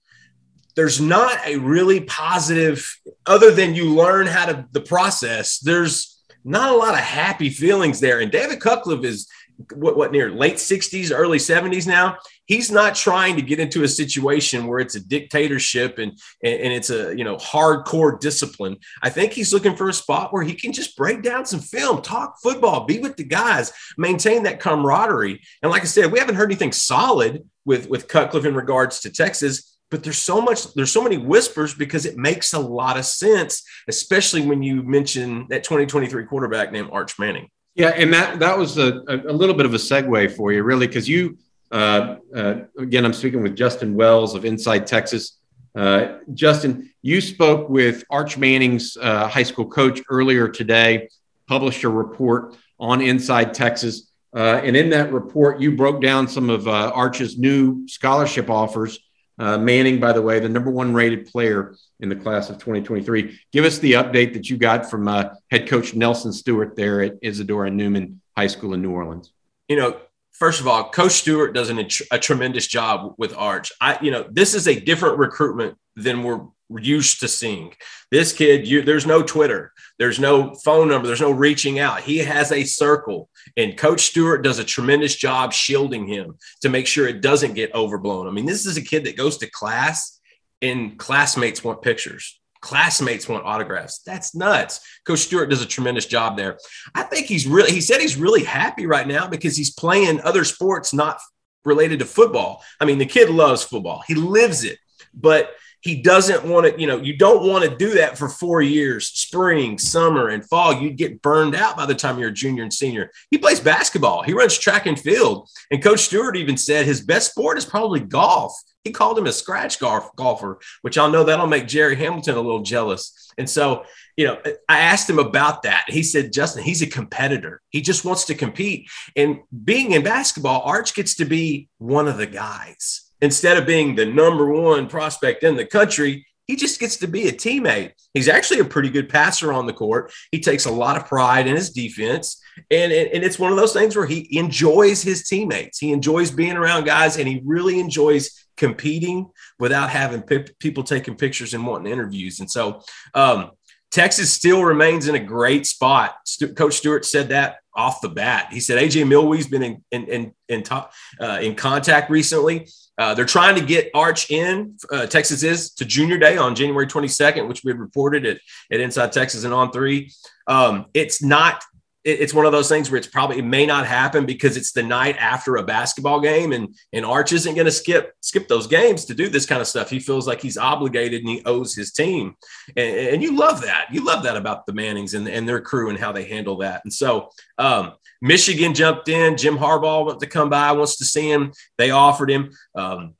there's 0.75 0.99
not 1.01 1.39
a 1.45 1.57
really 1.57 2.01
positive, 2.01 2.99
other 3.25 3.51
than 3.51 3.75
you 3.75 3.93
learn 3.93 4.27
how 4.27 4.45
to 4.45 4.65
the 4.71 4.81
process, 4.81 5.59
there's 5.59 6.21
not 6.43 6.71
a 6.71 6.77
lot 6.77 6.93
of 6.93 6.99
happy 6.99 7.49
feelings 7.49 7.99
there. 7.99 8.19
And 8.19 8.31
David 8.31 8.59
Cutcliffe 8.59 9.05
is 9.05 9.27
what, 9.73 9.97
what 9.97 10.11
near 10.11 10.29
late 10.31 10.55
60s, 10.55 11.11
early 11.15 11.37
70s 11.37 11.87
now. 11.87 12.17
He's 12.45 12.71
not 12.71 12.95
trying 12.95 13.35
to 13.35 13.41
get 13.41 13.59
into 13.59 13.83
a 13.83 13.87
situation 13.87 14.67
where 14.67 14.79
it's 14.79 14.95
a 14.95 14.99
dictatorship 14.99 15.97
and, 15.97 16.11
and, 16.43 16.73
it's 16.73 16.89
a 16.89 17.15
you 17.17 17.23
know 17.23 17.37
hardcore 17.37 18.19
discipline. 18.19 18.77
I 19.01 19.09
think 19.09 19.33
he's 19.33 19.53
looking 19.53 19.75
for 19.75 19.89
a 19.89 19.93
spot 19.93 20.31
where 20.31 20.43
he 20.43 20.53
can 20.53 20.71
just 20.71 20.95
break 20.95 21.21
down 21.21 21.45
some 21.45 21.59
film, 21.59 22.01
talk 22.01 22.37
football, 22.41 22.85
be 22.85 22.99
with 22.99 23.17
the 23.17 23.23
guys, 23.23 23.73
maintain 23.97 24.43
that 24.43 24.59
camaraderie. 24.59 25.41
And 25.61 25.71
like 25.71 25.83
I 25.83 25.85
said, 25.85 26.11
we 26.11 26.19
haven't 26.19 26.35
heard 26.35 26.51
anything 26.51 26.71
solid 26.71 27.43
with 27.65 27.89
with 27.89 28.07
Cutcliffe 28.07 28.45
in 28.45 28.55
regards 28.55 29.01
to 29.01 29.11
Texas 29.11 29.71
but 29.91 30.03
there's 30.03 30.17
so 30.17 30.41
much 30.41 30.73
there's 30.73 30.91
so 30.91 31.03
many 31.03 31.15
whispers 31.15 31.75
because 31.75 32.07
it 32.07 32.17
makes 32.17 32.53
a 32.53 32.59
lot 32.59 32.97
of 32.97 33.05
sense 33.05 33.63
especially 33.87 34.41
when 34.41 34.63
you 34.63 34.81
mention 34.81 35.45
that 35.49 35.63
2023 35.63 36.25
quarterback 36.25 36.71
named 36.71 36.89
arch 36.91 37.19
manning 37.19 37.47
yeah, 37.75 37.89
and 37.89 38.13
that 38.13 38.39
that 38.39 38.57
was 38.57 38.77
a, 38.77 39.01
a 39.07 39.33
little 39.33 39.53
bit 39.53 39.65
of 39.65 39.73
a 39.73 39.77
segue 39.77 40.31
for 40.35 40.53
you, 40.53 40.63
really, 40.63 40.87
because 40.87 41.09
you 41.09 41.37
Uh, 41.71 42.17
uh, 42.35 42.55
again, 42.77 43.05
I'm 43.05 43.13
speaking 43.13 43.41
with 43.41 43.55
Justin 43.55 43.95
Wells 43.95 44.35
of 44.35 44.45
Inside 44.45 44.87
Texas. 44.87 45.39
Uh, 45.75 46.19
Justin, 46.33 46.91
you 47.01 47.19
spoke 47.19 47.69
with 47.69 48.03
Arch 48.09 48.37
Manning's 48.37 48.97
uh, 49.01 49.27
high 49.27 49.43
school 49.43 49.67
coach 49.67 50.01
earlier 50.09 50.47
today, 50.47 51.09
published 51.47 51.83
a 51.83 51.89
report 51.89 52.55
on 52.79 53.01
Inside 53.01 53.53
Texas. 53.53 54.11
Uh, 54.33 54.61
and 54.63 54.75
in 54.75 54.89
that 54.89 55.11
report, 55.11 55.59
you 55.59 55.75
broke 55.75 56.01
down 56.01 56.27
some 56.27 56.49
of 56.49 56.67
Arch's 56.67 57.37
new 57.37 57.87
scholarship 57.87 58.49
offers. 58.49 58.99
Manning, 59.37 59.99
by 59.99 60.13
the 60.13 60.21
way, 60.21 60.39
the 60.39 60.47
number 60.47 60.71
one 60.71 60.93
rated 60.93 61.25
player 61.25 61.75
in 61.99 62.07
the 62.07 62.15
class 62.15 62.49
of 62.49 62.57
2023. 62.57 63.37
Give 63.51 63.65
us 63.65 63.79
the 63.79 63.93
update 63.93 64.33
that 64.33 64.49
you 64.49 64.57
got 64.57 64.89
from 64.89 65.07
head 65.07 65.67
coach 65.67 65.93
Nelson 65.93 66.31
Stewart 66.31 66.75
there 66.75 67.01
at 67.01 67.15
Isidore 67.21 67.69
Newman 67.69 68.21
High 68.37 68.47
School 68.47 68.73
in 68.73 68.81
New 68.81 68.91
Orleans. 68.91 69.31
You 69.67 69.77
know, 69.77 69.97
first 70.37 70.59
of 70.59 70.67
all, 70.67 70.89
Coach 70.89 71.13
Stewart 71.13 71.53
does 71.53 71.69
an, 71.69 71.87
a 72.11 72.19
tremendous 72.19 72.67
job 72.67 73.15
with 73.17 73.35
Arch. 73.35 73.71
I, 73.81 73.97
you 74.01 74.11
know, 74.11 74.25
this 74.29 74.53
is 74.53 74.67
a 74.67 74.79
different 74.79 75.17
recruitment 75.17 75.77
than 75.95 76.23
we're 76.23 76.41
used 76.69 77.19
to 77.19 77.27
seeing. 77.27 77.73
This 78.11 78.33
kid, 78.33 78.67
you, 78.67 78.81
there's 78.81 79.05
no 79.05 79.21
Twitter, 79.21 79.71
there's 79.99 80.19
no 80.19 80.53
phone 80.55 80.89
number, 80.89 81.07
there's 81.07 81.21
no 81.21 81.31
reaching 81.31 81.79
out. 81.79 82.01
He 82.01 82.17
has 82.19 82.51
a 82.51 82.63
circle, 82.63 83.29
and 83.55 83.77
Coach 83.77 84.01
Stewart 84.01 84.43
does 84.43 84.59
a 84.59 84.63
tremendous 84.63 85.15
job 85.15 85.53
shielding 85.53 86.07
him 86.07 86.37
to 86.61 86.69
make 86.69 86.87
sure 86.87 87.07
it 87.07 87.21
doesn't 87.21 87.53
get 87.53 87.73
overblown. 87.73 88.27
I 88.27 88.31
mean, 88.31 88.45
this 88.45 88.65
is 88.65 88.77
a 88.77 88.81
kid 88.81 89.05
that 89.05 89.17
goes 89.17 89.37
to 89.37 89.49
class, 89.49 90.19
and 90.61 90.97
classmates 90.97 91.63
want 91.63 91.81
pictures 91.81 92.39
classmates 92.65 93.29
want 93.29 93.45
autographs. 93.45 93.99
That's 93.99 94.33
nuts. 94.33 94.79
Coach 95.05 95.19
Stewart 95.19 95.51
does 95.51 95.61
a 95.61 95.67
tremendous 95.67 96.07
job 96.07 96.35
there. 96.35 96.57
I 96.95 97.03
think 97.03 97.27
he's 97.27 97.45
really, 97.45 97.71
he 97.71 97.79
said 97.79 98.01
he's 98.01 98.17
really 98.17 98.43
happy 98.43 98.87
right 98.87 99.07
now 99.07 99.27
because 99.27 99.55
he's 99.55 99.71
playing 99.71 100.19
other 100.21 100.43
sports 100.43 100.91
not 100.91 101.19
related 101.63 101.99
to 101.99 102.05
football. 102.05 102.63
I 102.81 102.85
mean, 102.85 102.97
the 102.97 103.05
kid 103.05 103.29
loves 103.29 103.63
football, 103.63 104.03
he 104.07 104.15
lives 104.15 104.63
it, 104.63 104.79
but 105.13 105.51
he 105.85 106.01
doesn't 106.01 106.43
want 106.43 106.65
to, 106.65 106.81
you 106.81 106.87
know, 106.87 106.97
you 106.97 107.15
don't 107.15 107.47
want 107.47 107.63
to 107.63 107.69
do 107.77 107.93
that 107.93 108.17
for 108.17 108.27
four 108.27 108.59
years, 108.63 109.05
spring, 109.07 109.77
summer, 109.77 110.29
and 110.29 110.43
fall. 110.43 110.73
You'd 110.73 110.97
get 110.97 111.21
burned 111.21 111.53
out 111.53 111.77
by 111.77 111.85
the 111.85 111.93
time 111.93 112.17
you're 112.17 112.29
a 112.29 112.33
junior 112.33 112.63
and 112.63 112.73
senior. 112.73 113.11
He 113.29 113.37
plays 113.37 113.59
basketball, 113.59 114.23
he 114.23 114.33
runs 114.33 114.57
track 114.57 114.87
and 114.87 114.99
field. 114.99 115.47
And 115.69 115.83
Coach 115.83 115.99
Stewart 115.99 116.37
even 116.37 116.57
said 116.57 116.87
his 116.87 117.01
best 117.01 117.29
sport 117.29 117.59
is 117.59 117.65
probably 117.65 117.99
golf. 117.99 118.59
He 118.83 118.91
called 118.91 119.19
him 119.19 119.27
a 119.27 119.31
scratch 119.31 119.79
golf, 119.79 120.15
golfer, 120.15 120.57
which 120.81 120.97
I'll 120.97 121.11
know 121.11 121.23
that'll 121.23 121.45
make 121.45 121.67
Jerry 121.67 121.95
Hamilton 121.95 122.35
a 122.35 122.41
little 122.41 122.63
jealous. 122.63 123.31
And 123.37 123.47
so, 123.47 123.83
you 124.17 124.25
know, 124.25 124.41
I 124.67 124.79
asked 124.79 125.07
him 125.07 125.19
about 125.19 125.63
that. 125.63 125.85
He 125.87 126.01
said, 126.01 126.33
Justin, 126.33 126.63
he's 126.63 126.81
a 126.81 126.87
competitor. 126.87 127.61
He 127.69 127.81
just 127.81 128.05
wants 128.05 128.25
to 128.25 128.33
compete. 128.33 128.89
And 129.15 129.41
being 129.63 129.91
in 129.91 130.03
basketball, 130.03 130.61
Arch 130.61 130.95
gets 130.95 131.15
to 131.17 131.25
be 131.25 131.69
one 131.77 132.07
of 132.07 132.17
the 132.17 132.25
guys. 132.25 133.04
Instead 133.25 133.57
of 133.57 133.65
being 133.65 133.95
the 133.95 134.05
number 134.05 134.45
one 134.45 134.87
prospect 134.87 135.41
in 135.41 135.55
the 135.55 135.65
country, 135.65 136.27
he 136.45 136.55
just 136.55 136.79
gets 136.79 136.97
to 136.97 137.07
be 137.07 137.27
a 137.27 137.31
teammate. 137.31 137.93
He's 138.13 138.27
actually 138.27 138.59
a 138.59 138.65
pretty 138.65 138.91
good 138.91 139.09
passer 139.09 139.51
on 139.51 139.65
the 139.65 139.73
court. 139.73 140.13
He 140.31 140.39
takes 140.39 140.65
a 140.65 140.71
lot 140.71 140.95
of 140.95 141.07
pride 141.07 141.47
in 141.47 141.55
his 141.55 141.71
defense. 141.71 142.39
And, 142.69 142.91
and, 142.91 143.23
it's 143.23 143.39
one 143.39 143.51
of 143.51 143.57
those 143.57 143.73
things 143.73 143.95
where 143.95 144.05
he 144.05 144.37
enjoys 144.37 145.01
his 145.01 145.27
teammates. 145.27 145.79
He 145.79 145.91
enjoys 145.91 146.29
being 146.29 146.55
around 146.55 146.83
guys 146.83 147.17
and 147.17 147.27
he 147.27 147.41
really 147.43 147.79
enjoys 147.79 148.45
competing 148.57 149.31
without 149.57 149.89
having 149.89 150.21
p- 150.21 150.45
people 150.59 150.83
taking 150.83 151.15
pictures 151.15 151.55
and 151.55 151.65
wanting 151.65 151.91
interviews. 151.91 152.39
And 152.39 152.49
so 152.49 152.83
um, 153.15 153.51
Texas 153.95 154.33
still 154.33 154.61
remains 154.61 155.07
in 155.07 155.15
a 155.15 155.19
great 155.19 155.65
spot. 155.65 156.17
St- 156.25 156.53
Coach 156.53 156.73
Stewart 156.73 157.05
said 157.05 157.29
that 157.29 157.59
off 157.73 158.01
the 158.01 158.09
bat. 158.09 158.49
He 158.51 158.59
said 158.59 158.77
AJ 158.77 159.07
Milwee's 159.07 159.47
been 159.47 159.63
in 159.63 159.83
in 159.89 160.03
in 160.07 160.33
in, 160.49 160.63
top, 160.63 160.91
uh, 161.21 161.39
in 161.41 161.55
contact 161.55 162.09
recently. 162.09 162.67
Uh, 162.97 163.13
they're 163.13 163.23
trying 163.23 163.55
to 163.55 163.61
get 163.61 163.89
Arch 163.93 164.29
in. 164.29 164.75
Uh, 164.91 165.05
Texas 165.05 165.43
is 165.43 165.71
to 165.75 165.85
Junior 165.85 166.17
Day 166.17 166.35
on 166.35 166.55
January 166.55 166.87
22nd, 166.87 167.47
which 167.47 167.63
we 167.63 167.71
had 167.71 167.79
reported 167.79 168.25
at, 168.25 168.37
at 168.69 168.81
Inside 168.81 169.13
Texas 169.13 169.45
and 169.45 169.53
on 169.53 169.71
three. 169.71 170.11
Um, 170.45 170.87
it's 170.93 171.23
not 171.23 171.63
it's 172.05 172.35
one 172.35 172.45
of 172.45 172.51
those 172.51 172.69
things 172.69 172.89
where 172.89 172.99
it's 172.99 173.07
probably 173.07 173.39
it 173.39 173.45
may 173.45 173.65
not 173.65 173.87
happen 173.87 174.25
because 174.25 174.57
it's 174.57 174.71
the 174.71 174.83
night 174.83 175.15
after 175.19 175.57
a 175.57 175.63
basketball 175.63 176.21
game 176.21 176.53
and 176.53 176.75
and 176.93 177.03
Arch 177.03 177.33
isn't 177.33 177.55
going 177.55 177.65
to 177.65 177.71
skip 177.71 178.13
skip 178.21 178.47
those 178.47 178.67
games 178.67 179.05
to 179.05 179.15
do 179.15 179.27
this 179.27 179.45
kind 179.47 179.59
of 179.59 179.67
stuff. 179.67 179.89
He 179.89 179.99
feels 179.99 180.27
like 180.27 180.41
he's 180.41 180.57
obligated 180.57 181.21
and 181.21 181.29
he 181.29 181.41
owes 181.45 181.73
his 181.73 181.91
team, 181.91 182.35
and, 182.77 182.95
and 182.95 183.23
you 183.23 183.35
love 183.35 183.61
that. 183.63 183.87
You 183.91 184.05
love 184.05 184.23
that 184.23 184.37
about 184.37 184.65
the 184.65 184.73
Mannings 184.73 185.15
and, 185.15 185.27
and 185.27 185.49
their 185.49 185.61
crew 185.61 185.89
and 185.89 185.99
how 185.99 186.11
they 186.11 186.25
handle 186.25 186.57
that. 186.57 186.81
And 186.83 186.93
so 186.93 187.29
um, 187.57 187.93
Michigan 188.21 188.73
jumped 188.73 189.09
in. 189.09 189.37
Jim 189.37 189.57
Harbaugh 189.57 190.05
wants 190.05 190.23
to 190.23 190.29
come 190.29 190.49
by, 190.49 190.71
wants 190.73 190.97
to 190.97 191.05
see 191.05 191.29
him. 191.29 191.51
They 191.77 191.91
offered 191.91 192.29
him. 192.29 192.51
Um, 192.75 193.15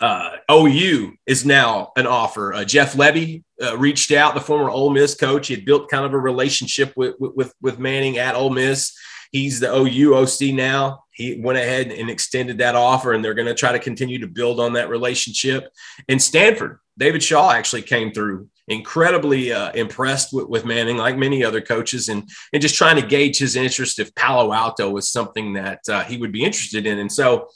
uh, 0.00 0.30
OU 0.50 1.14
is 1.26 1.44
now 1.44 1.92
an 1.96 2.06
offer. 2.06 2.54
Uh, 2.54 2.64
Jeff 2.64 2.94
Lebby 2.94 3.42
uh, 3.62 3.76
reached 3.76 4.12
out, 4.12 4.34
the 4.34 4.40
former 4.40 4.70
Ole 4.70 4.90
Miss 4.90 5.14
coach. 5.14 5.48
He 5.48 5.54
had 5.54 5.64
built 5.64 5.90
kind 5.90 6.04
of 6.04 6.12
a 6.12 6.18
relationship 6.18 6.92
with, 6.96 7.14
with, 7.18 7.52
with 7.60 7.78
Manning 7.78 8.18
at 8.18 8.34
Ole 8.34 8.50
Miss. 8.50 8.96
He's 9.32 9.60
the 9.60 9.74
OU 9.74 10.14
OC 10.14 10.54
now. 10.54 11.04
He 11.12 11.40
went 11.40 11.58
ahead 11.58 11.90
and 11.90 12.08
extended 12.08 12.58
that 12.58 12.76
offer, 12.76 13.12
and 13.12 13.24
they're 13.24 13.34
going 13.34 13.48
to 13.48 13.54
try 13.54 13.72
to 13.72 13.78
continue 13.78 14.20
to 14.20 14.26
build 14.26 14.60
on 14.60 14.74
that 14.74 14.88
relationship. 14.88 15.68
And 16.08 16.22
Stanford, 16.22 16.78
David 16.96 17.22
Shaw 17.22 17.50
actually 17.50 17.82
came 17.82 18.12
through 18.12 18.48
incredibly 18.68 19.52
uh, 19.52 19.72
impressed 19.72 20.32
with, 20.32 20.48
with, 20.48 20.64
Manning, 20.64 20.96
like 20.96 21.16
many 21.16 21.42
other 21.44 21.60
coaches, 21.60 22.08
and 22.08 22.28
and 22.52 22.62
just 22.62 22.76
trying 22.76 23.00
to 23.00 23.06
gauge 23.06 23.38
his 23.38 23.56
interest 23.56 23.98
if 23.98 24.14
Palo 24.14 24.52
Alto 24.52 24.90
was 24.90 25.10
something 25.10 25.54
that 25.54 25.80
uh, 25.88 26.04
he 26.04 26.16
would 26.16 26.32
be 26.32 26.44
interested 26.44 26.86
in. 26.86 26.98
And 26.98 27.10
so, 27.10 27.48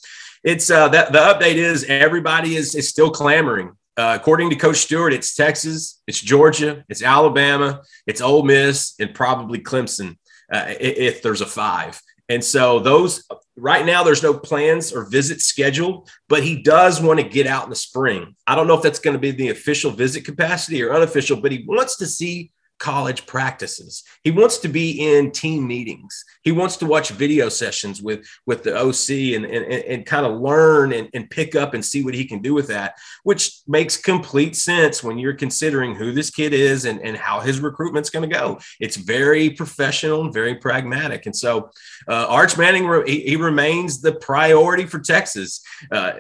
it's 0.45 0.71
uh, 0.71 0.89
that 0.89 1.13
the 1.13 1.19
update 1.19 1.55
is 1.55 1.85
everybody 1.85 2.57
is 2.57 2.75
is 2.75 2.89
still 2.89 3.11
clamoring. 3.11 3.73
Uh, 3.97 4.17
according 4.19 4.49
to 4.49 4.57
Coach 4.57 4.79
Stewart, 4.79 5.13
it's 5.13 5.35
Texas, 5.35 6.01
it's 6.07 6.21
Georgia, 6.21 6.83
it's 6.89 7.03
Alabama, 7.03 7.83
it's 8.07 8.23
Ole 8.23 8.43
Miss, 8.43 8.95
and 8.99 9.15
probably 9.15 9.59
Clemson 9.59 10.17
uh, 10.51 10.65
if 10.81 11.23
there's 11.23 11.43
a 11.43 11.47
five. 11.47 12.01
And 12.29 12.43
so 12.43 12.79
those 12.79 13.29
right 13.57 13.85
now, 13.85 14.03
there's 14.03 14.23
no 14.23 14.33
plans 14.33 14.93
or 14.93 15.05
visits 15.05 15.45
scheduled, 15.45 16.09
but 16.29 16.43
he 16.43 16.63
does 16.63 17.03
want 17.03 17.21
to 17.21 17.29
get 17.29 17.47
out 17.47 17.65
in 17.65 17.71
the 17.71 17.77
spring. 17.77 18.35
I 18.47 18.55
don't 18.55 18.67
know 18.67 18.77
if 18.77 18.83
that's 18.83 19.01
going 19.01 19.15
to 19.15 19.21
be 19.21 19.33
the 19.33 19.51
official 19.51 19.91
visit 19.91 20.25
capacity 20.25 20.83
or 20.83 20.95
unofficial, 20.95 21.41
but 21.41 21.53
he 21.53 21.65
wants 21.67 21.97
to 21.99 22.07
see 22.07 22.51
college 22.83 23.27
practices. 23.27 24.03
He 24.25 24.33
wants 24.33 24.59
to 24.59 24.69
be 24.69 25.15
in 25.15 25.31
team 25.31 25.69
meetings. 25.69 26.25
He 26.43 26.51
wants 26.51 26.77
to 26.79 26.87
watch 26.87 27.11
video 27.11 27.49
sessions 27.49 28.03
with, 28.03 28.27
with 28.45 28.65
the 28.65 28.77
OC 28.77 29.37
and, 29.37 29.45
and, 29.47 29.65
and 29.73 30.05
kind 30.05 30.27
of 30.27 30.41
learn 30.41 30.93
and, 30.93 31.09
and 31.15 31.31
pick 31.31 31.55
up 31.55 31.75
and 31.75 31.85
see 31.85 32.03
what 32.03 32.15
he 32.15 32.25
can 32.25 32.43
do 32.43 32.55
with 32.55 32.67
that, 32.67 32.97
which 33.23 33.61
makes 33.69 33.97
complete 33.97 34.57
sense 34.57 35.01
when 35.01 35.17
you're 35.17 35.33
considering 35.33 35.95
who 35.95 36.11
this 36.11 36.31
kid 36.31 36.53
is 36.53 36.85
and, 36.85 37.01
and 37.03 37.17
how 37.17 37.39
his 37.39 37.61
recruitment's 37.61 38.11
going 38.11 38.29
to 38.29 38.37
go. 38.37 38.59
It's 38.81 38.97
very 38.97 39.51
professional 39.51 40.23
and 40.23 40.35
very 40.35 40.57
pragmatic. 40.57 41.27
And 41.27 41.37
so 41.37 41.71
uh, 42.09 42.27
Arch 42.29 42.59
Manning, 42.59 43.05
he, 43.07 43.21
he, 43.21 43.37
remains 43.37 44.01
the 44.01 44.13
priority 44.13 44.87
for 44.87 44.99
Texas. 44.99 45.63
Uh, 45.93 46.15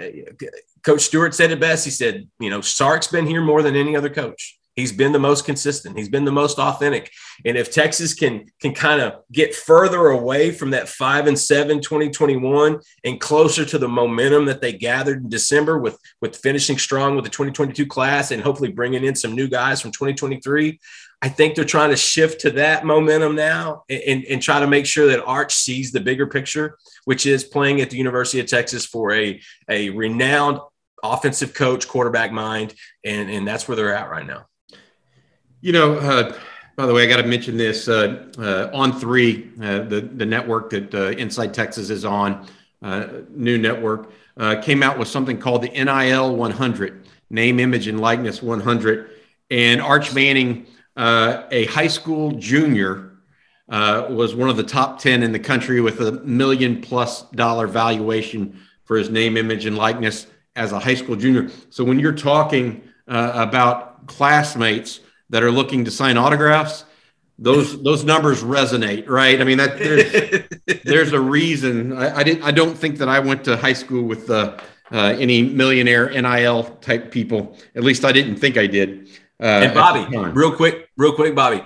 Coach 0.84 1.00
Stewart 1.00 1.34
said 1.34 1.50
it 1.50 1.58
best. 1.58 1.84
He 1.84 1.90
said, 1.90 2.28
you 2.38 2.50
know, 2.50 2.60
Sark's 2.60 3.08
been 3.08 3.26
here 3.26 3.42
more 3.42 3.62
than 3.62 3.74
any 3.74 3.96
other 3.96 4.10
coach. 4.10 4.60
He's 4.74 4.92
been 4.92 5.12
the 5.12 5.18
most 5.18 5.44
consistent. 5.44 5.98
He's 5.98 6.08
been 6.08 6.24
the 6.24 6.32
most 6.32 6.58
authentic. 6.58 7.10
And 7.44 7.58
if 7.58 7.70
Texas 7.70 8.14
can 8.14 8.46
can 8.60 8.72
kind 8.72 9.02
of 9.02 9.22
get 9.30 9.54
further 9.54 10.08
away 10.08 10.50
from 10.50 10.70
that 10.70 10.88
5 10.88 11.26
and 11.26 11.38
7 11.38 11.80
2021 11.80 12.80
and 13.04 13.20
closer 13.20 13.64
to 13.66 13.78
the 13.78 13.88
momentum 13.88 14.46
that 14.46 14.62
they 14.62 14.72
gathered 14.72 15.22
in 15.22 15.28
December 15.28 15.78
with 15.78 15.98
with 16.22 16.36
finishing 16.36 16.78
strong 16.78 17.16
with 17.16 17.24
the 17.24 17.30
2022 17.30 17.86
class 17.86 18.30
and 18.30 18.42
hopefully 18.42 18.70
bringing 18.70 19.04
in 19.04 19.14
some 19.14 19.34
new 19.34 19.46
guys 19.46 19.80
from 19.82 19.92
2023, 19.92 20.80
I 21.20 21.28
think 21.28 21.54
they're 21.54 21.64
trying 21.64 21.90
to 21.90 21.96
shift 21.96 22.40
to 22.40 22.50
that 22.52 22.86
momentum 22.86 23.36
now 23.36 23.84
and, 23.90 24.02
and, 24.02 24.24
and 24.24 24.42
try 24.42 24.58
to 24.58 24.66
make 24.66 24.86
sure 24.86 25.06
that 25.08 25.24
Arch 25.24 25.54
sees 25.54 25.92
the 25.92 26.00
bigger 26.00 26.26
picture, 26.26 26.78
which 27.04 27.26
is 27.26 27.44
playing 27.44 27.80
at 27.80 27.90
the 27.90 27.96
University 27.98 28.40
of 28.40 28.46
Texas 28.46 28.86
for 28.86 29.12
a, 29.12 29.40
a 29.68 29.90
renowned 29.90 30.58
offensive 31.02 31.52
coach, 31.52 31.86
quarterback 31.86 32.32
mind, 32.32 32.74
and, 33.04 33.30
and 33.30 33.46
that's 33.46 33.68
where 33.68 33.76
they're 33.76 33.94
at 33.94 34.10
right 34.10 34.26
now. 34.26 34.46
You 35.64 35.70
know, 35.70 35.94
uh, 35.94 36.36
by 36.74 36.86
the 36.86 36.92
way, 36.92 37.04
I 37.04 37.06
got 37.06 37.18
to 37.18 37.28
mention 37.28 37.56
this 37.56 37.86
uh, 37.86 38.26
uh, 38.36 38.68
on 38.74 38.98
three, 38.98 39.52
uh, 39.62 39.82
the 39.82 40.00
the 40.00 40.26
network 40.26 40.70
that 40.70 40.92
uh, 40.92 41.10
Inside 41.10 41.54
Texas 41.54 41.88
is 41.88 42.04
on, 42.04 42.48
uh, 42.82 43.06
new 43.30 43.58
network, 43.58 44.10
came 44.62 44.82
out 44.82 44.98
with 44.98 45.06
something 45.06 45.38
called 45.38 45.62
the 45.62 45.68
NIL 45.68 46.34
100, 46.34 47.06
name, 47.30 47.60
image, 47.60 47.86
and 47.86 48.00
likeness 48.00 48.42
100, 48.42 49.10
and 49.50 49.80
Arch 49.80 50.12
Manning, 50.12 50.66
a 50.96 51.66
high 51.66 51.86
school 51.86 52.32
junior, 52.32 53.12
was 53.68 54.34
one 54.34 54.50
of 54.50 54.56
the 54.56 54.64
top 54.64 54.98
10 54.98 55.22
in 55.22 55.30
the 55.30 55.38
country 55.38 55.80
with 55.80 56.00
a 56.00 56.10
million 56.24 56.80
plus 56.80 57.22
dollar 57.30 57.68
valuation 57.68 58.58
for 58.82 58.96
his 58.96 59.10
name, 59.10 59.36
image, 59.36 59.64
and 59.66 59.78
likeness 59.78 60.26
as 60.56 60.72
a 60.72 60.80
high 60.80 60.96
school 60.96 61.14
junior. 61.14 61.50
So 61.70 61.84
when 61.84 62.00
you're 62.00 62.12
talking 62.12 62.82
about 63.06 64.08
classmates 64.08 64.98
that 65.32 65.42
are 65.42 65.50
looking 65.50 65.84
to 65.86 65.90
sign 65.90 66.16
autographs, 66.16 66.84
those 67.38 67.82
those 67.82 68.04
numbers 68.04 68.42
resonate, 68.44 69.08
right? 69.08 69.40
I 69.40 69.44
mean, 69.44 69.58
that 69.58 69.78
there's, 69.78 70.82
there's 70.84 71.12
a 71.12 71.20
reason. 71.20 71.92
I, 71.92 72.18
I 72.18 72.22
didn't. 72.22 72.44
I 72.44 72.52
don't 72.52 72.76
think 72.78 72.98
that 72.98 73.08
I 73.08 73.18
went 73.18 73.42
to 73.44 73.56
high 73.56 73.72
school 73.72 74.04
with 74.04 74.30
uh, 74.30 74.58
uh, 74.92 75.16
any 75.18 75.42
millionaire 75.42 76.08
NIL 76.10 76.64
type 76.80 77.10
people. 77.10 77.58
At 77.74 77.82
least 77.82 78.04
I 78.04 78.12
didn't 78.12 78.36
think 78.36 78.56
I 78.56 78.68
did. 78.68 79.08
Uh, 79.40 79.64
and 79.64 79.74
Bobby, 79.74 80.16
real 80.16 80.54
quick, 80.54 80.88
real 80.96 81.14
quick, 81.14 81.34
Bobby. 81.34 81.64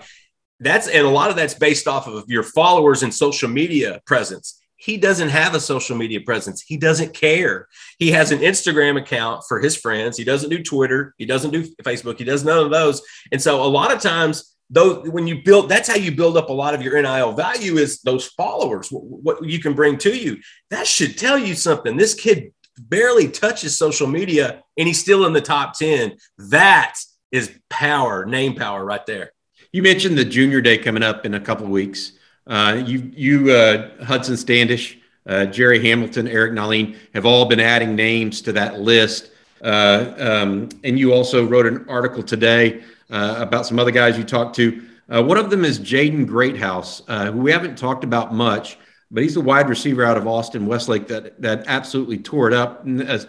That's 0.60 0.88
and 0.88 1.06
a 1.06 1.10
lot 1.10 1.28
of 1.28 1.36
that's 1.36 1.52
based 1.52 1.86
off 1.86 2.06
of 2.06 2.24
your 2.28 2.42
followers 2.42 3.02
and 3.02 3.12
social 3.12 3.50
media 3.50 4.00
presence. 4.06 4.62
He 4.86 4.96
doesn't 4.96 5.30
have 5.30 5.56
a 5.56 5.58
social 5.58 5.96
media 5.96 6.20
presence. 6.20 6.62
He 6.62 6.76
doesn't 6.76 7.12
care. 7.12 7.66
He 7.98 8.12
has 8.12 8.30
an 8.30 8.38
Instagram 8.38 8.96
account 8.96 9.42
for 9.48 9.58
his 9.58 9.76
friends. 9.76 10.16
He 10.16 10.22
doesn't 10.22 10.48
do 10.48 10.62
Twitter. 10.62 11.12
He 11.18 11.26
doesn't 11.26 11.50
do 11.50 11.64
Facebook. 11.82 12.18
He 12.18 12.24
does 12.24 12.44
none 12.44 12.64
of 12.64 12.70
those. 12.70 13.02
And 13.32 13.42
so 13.42 13.64
a 13.64 13.66
lot 13.66 13.92
of 13.92 14.00
times 14.00 14.54
though 14.70 15.02
when 15.10 15.26
you 15.26 15.42
build 15.42 15.68
that's 15.68 15.88
how 15.88 15.96
you 15.96 16.14
build 16.14 16.36
up 16.36 16.50
a 16.50 16.52
lot 16.52 16.72
of 16.72 16.82
your 16.82 17.00
nil 17.00 17.32
value 17.32 17.76
is 17.76 18.00
those 18.00 18.26
followers 18.26 18.88
what, 18.90 19.44
you 19.44 19.60
can 19.60 19.74
bring 19.74 19.96
to 19.96 20.12
you 20.12 20.36
that 20.70 20.88
should 20.88 21.16
tell 21.16 21.38
you 21.38 21.54
something 21.54 21.96
this 21.96 22.14
kid 22.14 22.52
barely 22.76 23.28
touches 23.28 23.78
social 23.78 24.08
media 24.08 24.64
and 24.76 24.88
he's 24.88 25.00
still 25.00 25.24
in 25.24 25.32
the 25.32 25.40
top 25.40 25.78
10 25.78 26.16
that 26.50 26.98
is 27.30 27.56
power 27.70 28.26
name 28.26 28.56
power 28.56 28.84
right 28.84 29.06
there 29.06 29.30
you 29.70 29.84
mentioned 29.84 30.18
the 30.18 30.24
junior 30.24 30.60
day 30.60 30.76
coming 30.76 31.04
up 31.04 31.24
in 31.24 31.34
a 31.34 31.40
couple 31.40 31.64
of 31.64 31.70
weeks 31.70 32.15
uh, 32.46 32.82
you 32.84 33.10
you 33.14 33.50
uh, 33.52 34.04
hudson 34.04 34.36
standish 34.36 34.98
uh, 35.26 35.44
jerry 35.46 35.80
hamilton 35.84 36.28
eric 36.28 36.52
nahlin 36.52 36.96
have 37.14 37.26
all 37.26 37.44
been 37.46 37.60
adding 37.60 37.94
names 37.94 38.40
to 38.40 38.52
that 38.52 38.80
list 38.80 39.30
uh, 39.62 40.14
um, 40.18 40.68
and 40.84 40.98
you 40.98 41.12
also 41.12 41.46
wrote 41.46 41.66
an 41.66 41.84
article 41.88 42.22
today 42.22 42.82
uh, 43.10 43.36
about 43.38 43.66
some 43.66 43.78
other 43.78 43.90
guys 43.90 44.18
you 44.18 44.24
talked 44.24 44.56
to. 44.56 44.84
Uh, 45.12 45.22
one 45.22 45.38
of 45.38 45.50
them 45.50 45.64
is 45.64 45.78
Jaden 45.78 46.26
Greathouse, 46.26 47.02
uh, 47.08 47.30
who 47.30 47.40
we 47.40 47.52
haven't 47.52 47.78
talked 47.78 48.04
about 48.04 48.34
much, 48.34 48.78
but 49.10 49.22
he's 49.22 49.36
a 49.36 49.40
wide 49.40 49.68
receiver 49.68 50.04
out 50.04 50.16
of 50.16 50.26
Austin 50.26 50.66
Westlake 50.66 51.06
that 51.08 51.40
that 51.40 51.64
absolutely 51.66 52.18
tore 52.18 52.48
it 52.48 52.54
up 52.54 52.86
as 52.86 53.28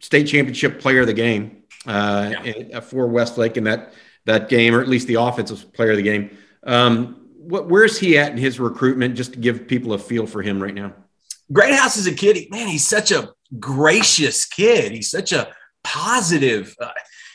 state 0.00 0.24
championship 0.24 0.80
player 0.80 1.00
of 1.00 1.06
the 1.06 1.14
game 1.14 1.62
uh, 1.86 2.32
yeah. 2.44 2.80
for 2.80 3.06
Westlake 3.06 3.56
in 3.56 3.64
that 3.64 3.94
that 4.26 4.48
game, 4.48 4.74
or 4.74 4.82
at 4.82 4.88
least 4.88 5.08
the 5.08 5.14
offensive 5.14 5.72
player 5.72 5.92
of 5.92 5.96
the 5.96 6.02
game. 6.02 6.36
Um, 6.64 7.25
what, 7.48 7.68
where's 7.68 7.98
he 7.98 8.18
at 8.18 8.32
in 8.32 8.38
his 8.38 8.58
recruitment? 8.58 9.16
Just 9.16 9.34
to 9.34 9.38
give 9.38 9.68
people 9.68 9.92
a 9.92 9.98
feel 9.98 10.26
for 10.26 10.42
him 10.42 10.62
right 10.62 10.74
now. 10.74 10.92
Greathouse 11.52 11.96
is 11.96 12.06
a 12.06 12.12
kid. 12.14 12.50
Man, 12.50 12.68
he's 12.68 12.86
such 12.86 13.12
a 13.12 13.30
gracious 13.58 14.44
kid. 14.44 14.92
He's 14.92 15.10
such 15.10 15.32
a 15.32 15.48
positive. 15.84 16.74
Uh, 16.80 16.90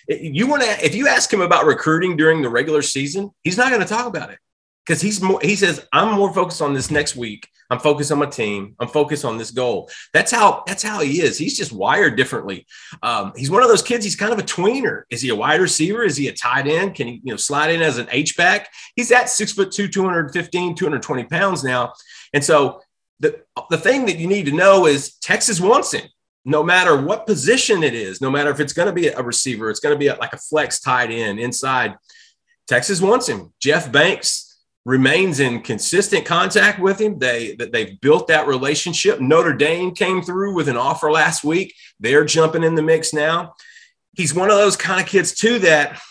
you 0.08 0.48
want 0.48 0.63
to 0.63 0.86
if 0.86 0.96
you 0.96 1.08
ask 1.08 1.32
him 1.32 1.41
about 1.41 1.65
recruiting 1.65 2.18
during 2.18 2.41
the 2.41 2.50
regular 2.50 2.82
season, 2.82 3.32
he's 3.44 3.58
not 3.58 3.70
going 3.70 3.82
to 3.82 3.88
talk 3.88 4.08
about 4.08 4.32
it 4.32 4.39
because 4.86 5.01
he's 5.01 5.22
more. 5.22 5.39
He 5.41 5.56
says, 5.56 5.86
"I'm 5.94 6.13
more 6.13 6.34
focused 6.34 6.62
on 6.62 6.74
this 6.74 6.91
next 6.91 7.15
week. 7.15 7.48
I'm 7.72 7.80
focused 7.80 8.12
on 8.12 8.20
my 8.20 8.28
team. 8.28 8.75
I'm 8.80 8.88
focused 8.88 9.25
on 9.25 9.38
this 9.38 9.50
goal." 9.50 9.90
That's 10.13 10.32
how 10.32 10.63
that's 10.68 10.84
how 10.84 11.00
he 11.00 11.22
is. 11.22 11.38
He's 11.38 11.58
just 11.58 11.72
wired 11.72 12.16
differently. 12.16 12.68
Um, 13.01 13.34
he's 13.36 13.50
one 13.50 13.63
of 13.63 13.70
those 13.70 13.82
kids. 13.82 14.04
He's 14.04 14.16
kind 14.16 14.32
of 14.32 14.38
a 14.38 14.44
tweener. 14.44 15.04
Is 15.10 15.22
he 15.22 15.30
a 15.30 15.36
wide 15.36 15.62
receiver? 15.62 16.04
Is 16.04 16.18
he 16.18 16.28
a 16.28 16.34
tight 16.34 16.68
end? 16.68 16.94
Can 16.94 17.08
he 17.08 17.22
you 17.24 17.34
know 17.34 17.38
slide 17.38 17.72
in 17.72 17.82
as 17.82 17.98
an 17.98 18.08
H 18.12 18.38
back? 18.38 18.70
He's 18.96 19.12
at 19.12 19.30
six 19.30 19.51
foot 19.51 19.72
two, 19.72 19.88
215, 19.88 20.75
220 20.75 21.24
pounds 21.25 21.63
now, 21.63 21.94
and 22.34 22.44
so. 22.44 22.82
The, 23.20 23.40
the 23.70 23.78
thing 23.78 24.08
that 24.08 24.18
you 24.18 24.25
need 24.25 24.48
to 24.48 24.51
know 24.51 24.88
is 24.88 25.13
Texas 25.18 25.62
wants 25.62 25.94
him 25.94 26.10
no 26.46 26.63
matter 26.63 27.00
what 27.00 27.28
position 27.28 27.84
it 27.84 27.94
is, 27.94 28.22
no 28.22 28.32
matter 28.32 28.50
if 28.50 28.60
it's 28.60 28.74
going 28.74 28.88
to 28.88 28.94
be 28.94 29.08
a 29.08 29.22
receiver, 29.22 29.70
it's 29.70 29.80
going 29.80 29.94
to 29.94 30.00
be 30.00 30.08
a, 30.08 30.16
like 30.16 30.34
a 30.34 30.38
flex 30.38 30.80
tight 30.80 31.12
end 31.12 31.40
inside. 31.40 31.96
Texas 32.68 33.01
wants 33.01 33.28
him. 33.28 33.54
Jeff 33.60 33.92
Banks 33.92 34.50
remains 34.85 35.39
in 35.39 35.61
consistent 35.61 36.25
contact 36.25 36.79
with 36.79 37.00
him. 37.00 37.19
They 37.19 37.55
they've 37.55 38.00
built 38.01 38.27
that 38.27 38.47
relationship. 38.47 39.19
Notre 39.19 39.53
Dame 39.53 39.93
came 39.93 40.21
through 40.21 40.55
with 40.55 40.67
an 40.67 40.77
offer 40.77 41.11
last 41.11 41.43
week. 41.43 41.75
They're 42.00 42.25
jumping 42.25 42.63
in 42.63 42.75
the 42.75 42.81
mix 42.81 43.13
now. 43.13 43.53
He's 44.15 44.33
one 44.33 44.50
of 44.50 44.57
those 44.57 44.75
kind 44.75 45.00
of 45.00 45.07
kids 45.07 45.33
too 45.33 45.59
that 45.59 46.01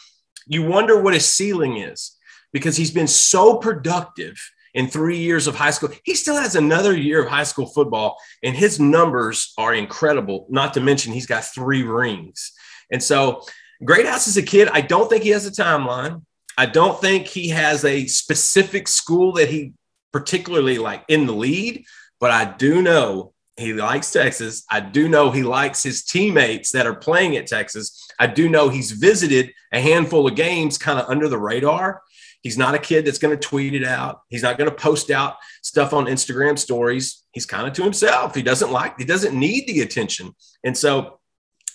you 0.46 0.62
wonder 0.62 1.00
what 1.00 1.14
his 1.14 1.26
ceiling 1.26 1.78
is 1.78 2.16
because 2.52 2.76
he's 2.76 2.90
been 2.90 3.08
so 3.08 3.56
productive 3.58 4.38
in 4.74 4.86
three 4.86 5.18
years 5.18 5.46
of 5.46 5.56
high 5.56 5.70
school. 5.70 5.90
He 6.04 6.14
still 6.14 6.36
has 6.36 6.54
another 6.54 6.96
year 6.96 7.22
of 7.22 7.28
high 7.28 7.44
school 7.44 7.66
football, 7.66 8.16
and 8.42 8.56
his 8.56 8.78
numbers 8.78 9.52
are 9.58 9.74
incredible. 9.74 10.46
Not 10.48 10.74
to 10.74 10.80
mention, 10.80 11.12
he's 11.12 11.26
got 11.26 11.44
three 11.44 11.82
rings. 11.82 12.52
And 12.90 13.02
so, 13.02 13.42
Greathouse 13.82 14.26
is 14.26 14.36
a 14.36 14.42
kid. 14.42 14.68
I 14.72 14.82
don't 14.82 15.08
think 15.08 15.22
he 15.22 15.30
has 15.30 15.46
a 15.46 15.50
timeline. 15.50 16.22
I 16.60 16.66
don't 16.66 17.00
think 17.00 17.26
he 17.26 17.48
has 17.48 17.86
a 17.86 18.06
specific 18.06 18.86
school 18.86 19.32
that 19.32 19.48
he 19.48 19.72
particularly 20.12 20.76
like 20.76 21.02
in 21.08 21.24
the 21.24 21.32
lead, 21.32 21.86
but 22.20 22.30
I 22.30 22.44
do 22.44 22.82
know 22.82 23.32
he 23.56 23.72
likes 23.72 24.12
Texas. 24.12 24.62
I 24.70 24.80
do 24.80 25.08
know 25.08 25.30
he 25.30 25.42
likes 25.42 25.82
his 25.82 26.04
teammates 26.04 26.70
that 26.72 26.86
are 26.86 26.94
playing 26.94 27.38
at 27.38 27.46
Texas. 27.46 28.06
I 28.18 28.26
do 28.26 28.50
know 28.50 28.68
he's 28.68 28.90
visited 28.90 29.54
a 29.72 29.80
handful 29.80 30.28
of 30.28 30.34
games 30.34 30.76
kind 30.76 31.00
of 31.00 31.08
under 31.08 31.28
the 31.28 31.38
radar. 31.38 32.02
He's 32.42 32.58
not 32.58 32.74
a 32.74 32.78
kid 32.78 33.06
that's 33.06 33.16
going 33.16 33.34
to 33.34 33.48
tweet 33.48 33.74
it 33.74 33.86
out. 33.86 34.20
He's 34.28 34.42
not 34.42 34.58
going 34.58 34.68
to 34.68 34.76
post 34.76 35.10
out 35.10 35.36
stuff 35.62 35.94
on 35.94 36.04
Instagram 36.04 36.58
stories. 36.58 37.24
He's 37.32 37.46
kind 37.46 37.68
of 37.68 37.72
to 37.72 37.82
himself. 37.82 38.34
He 38.34 38.42
doesn't 38.42 38.70
like, 38.70 38.98
he 38.98 39.06
doesn't 39.06 39.34
need 39.34 39.66
the 39.66 39.80
attention. 39.80 40.34
And 40.62 40.76
so 40.76 41.20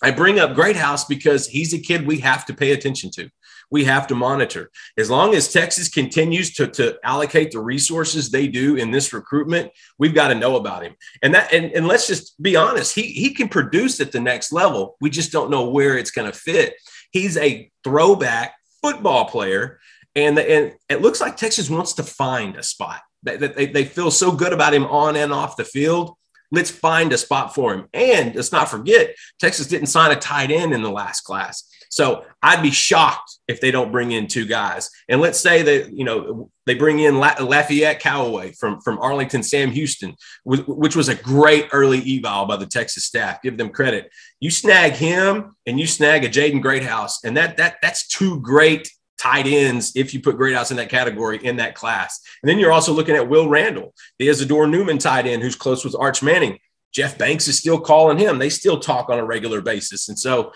I 0.03 0.11
bring 0.11 0.37
up 0.37 0.53
Greathouse 0.53 1.05
because 1.05 1.47
he's 1.47 1.73
a 1.73 1.79
kid 1.79 2.05
we 2.05 2.19
have 2.19 2.45
to 2.45 2.53
pay 2.53 2.73
attention 2.73 3.09
to. 3.15 3.31
We 3.71 3.85
have 3.85 4.07
to 4.07 4.15
monitor. 4.15 4.71
As 4.97 5.09
long 5.09 5.35
as 5.35 5.51
Texas 5.51 5.89
continues 5.89 6.53
to, 6.55 6.67
to 6.67 6.97
allocate 7.03 7.51
the 7.51 7.59
resources 7.59 8.29
they 8.29 8.47
do 8.47 8.75
in 8.75 8.91
this 8.91 9.13
recruitment, 9.13 9.71
we've 9.97 10.15
got 10.15 10.29
to 10.29 10.35
know 10.35 10.55
about 10.55 10.83
him. 10.83 10.95
And 11.21 11.33
that 11.33 11.53
and, 11.53 11.71
and 11.71 11.87
let's 11.87 12.07
just 12.07 12.41
be 12.41 12.55
honest, 12.55 12.95
he 12.95 13.03
he 13.03 13.33
can 13.33 13.49
produce 13.49 13.99
at 13.99 14.11
the 14.11 14.19
next 14.19 14.51
level. 14.51 14.97
We 15.01 15.09
just 15.09 15.31
don't 15.31 15.51
know 15.51 15.69
where 15.69 15.97
it's 15.97 16.11
going 16.11 16.31
to 16.31 16.37
fit. 16.37 16.75
He's 17.11 17.37
a 17.37 17.71
throwback 17.83 18.55
football 18.81 19.25
player 19.25 19.79
and, 20.15 20.37
the, 20.37 20.49
and 20.49 20.73
it 20.89 21.01
looks 21.01 21.19
like 21.19 21.35
Texas 21.35 21.69
wants 21.69 21.93
to 21.93 22.03
find 22.03 22.55
a 22.55 22.63
spot. 22.63 23.01
They, 23.23 23.37
they, 23.37 23.65
they 23.65 23.85
feel 23.85 24.11
so 24.11 24.31
good 24.31 24.53
about 24.53 24.73
him 24.73 24.85
on 24.85 25.15
and 25.15 25.33
off 25.33 25.57
the 25.57 25.65
field. 25.65 26.15
Let's 26.51 26.71
find 26.71 27.11
a 27.13 27.17
spot 27.17 27.55
for 27.55 27.73
him. 27.73 27.87
And 27.93 28.35
let's 28.35 28.51
not 28.51 28.69
forget, 28.69 29.15
Texas 29.39 29.67
didn't 29.67 29.87
sign 29.87 30.11
a 30.11 30.15
tight 30.15 30.51
end 30.51 30.73
in 30.73 30.81
the 30.81 30.91
last 30.91 31.21
class. 31.21 31.69
So 31.89 32.25
I'd 32.41 32.61
be 32.61 32.71
shocked 32.71 33.37
if 33.47 33.61
they 33.61 33.71
don't 33.71 33.91
bring 33.91 34.11
in 34.11 34.27
two 34.27 34.45
guys. 34.45 34.89
And 35.07 35.21
let's 35.21 35.39
say 35.39 35.61
that, 35.61 35.93
you 35.93 36.03
know, 36.03 36.49
they 36.65 36.73
bring 36.73 36.99
in 36.99 37.19
Lafayette 37.19 38.01
Callaway 38.01 38.51
from, 38.51 38.81
from 38.81 38.99
Arlington, 38.99 39.43
Sam 39.43 39.71
Houston, 39.71 40.15
which 40.43 40.95
was 40.95 41.07
a 41.07 41.15
great 41.15 41.67
early 41.71 42.17
eval 42.17 42.47
by 42.47 42.57
the 42.57 42.65
Texas 42.65 43.05
staff. 43.05 43.41
Give 43.41 43.57
them 43.57 43.69
credit. 43.69 44.11
You 44.39 44.51
snag 44.51 44.93
him 44.93 45.55
and 45.65 45.79
you 45.79 45.87
snag 45.87 46.25
a 46.25 46.29
Jaden 46.29 46.61
Greathouse, 46.61 47.23
and 47.23 47.37
that 47.37 47.57
that 47.57 47.77
that's 47.81 48.07
two 48.07 48.41
great 48.41 48.91
tight 49.25 49.47
ends, 49.47 49.93
if 49.95 50.13
you 50.13 50.21
put 50.21 50.37
Greathouse 50.37 50.69
in 50.69 50.77
that 50.77 50.89
category 50.89 51.39
in 51.43 51.55
that 51.57 51.73
class. 51.73 52.19
And 52.43 52.49
then 52.49 52.59
you're 52.59 52.71
also 52.71 52.93
looking 52.93 53.15
at 53.15 53.27
Will 53.27 53.49
Randall, 53.49 53.93
the 54.19 54.27
Isidore 54.27 54.67
Newman 54.67 54.99
tight 54.99 55.25
end 55.25 55.41
who's 55.41 55.55
close 55.55 55.83
with 55.83 55.95
Arch 55.95 56.21
Manning. 56.21 56.59
Jeff 56.93 57.17
Banks 57.17 57.47
is 57.47 57.57
still 57.57 57.79
calling 57.79 58.17
him. 58.17 58.37
They 58.37 58.49
still 58.49 58.79
talk 58.79 59.09
on 59.09 59.19
a 59.19 59.25
regular 59.25 59.61
basis. 59.61 60.09
And 60.09 60.17
so 60.17 60.53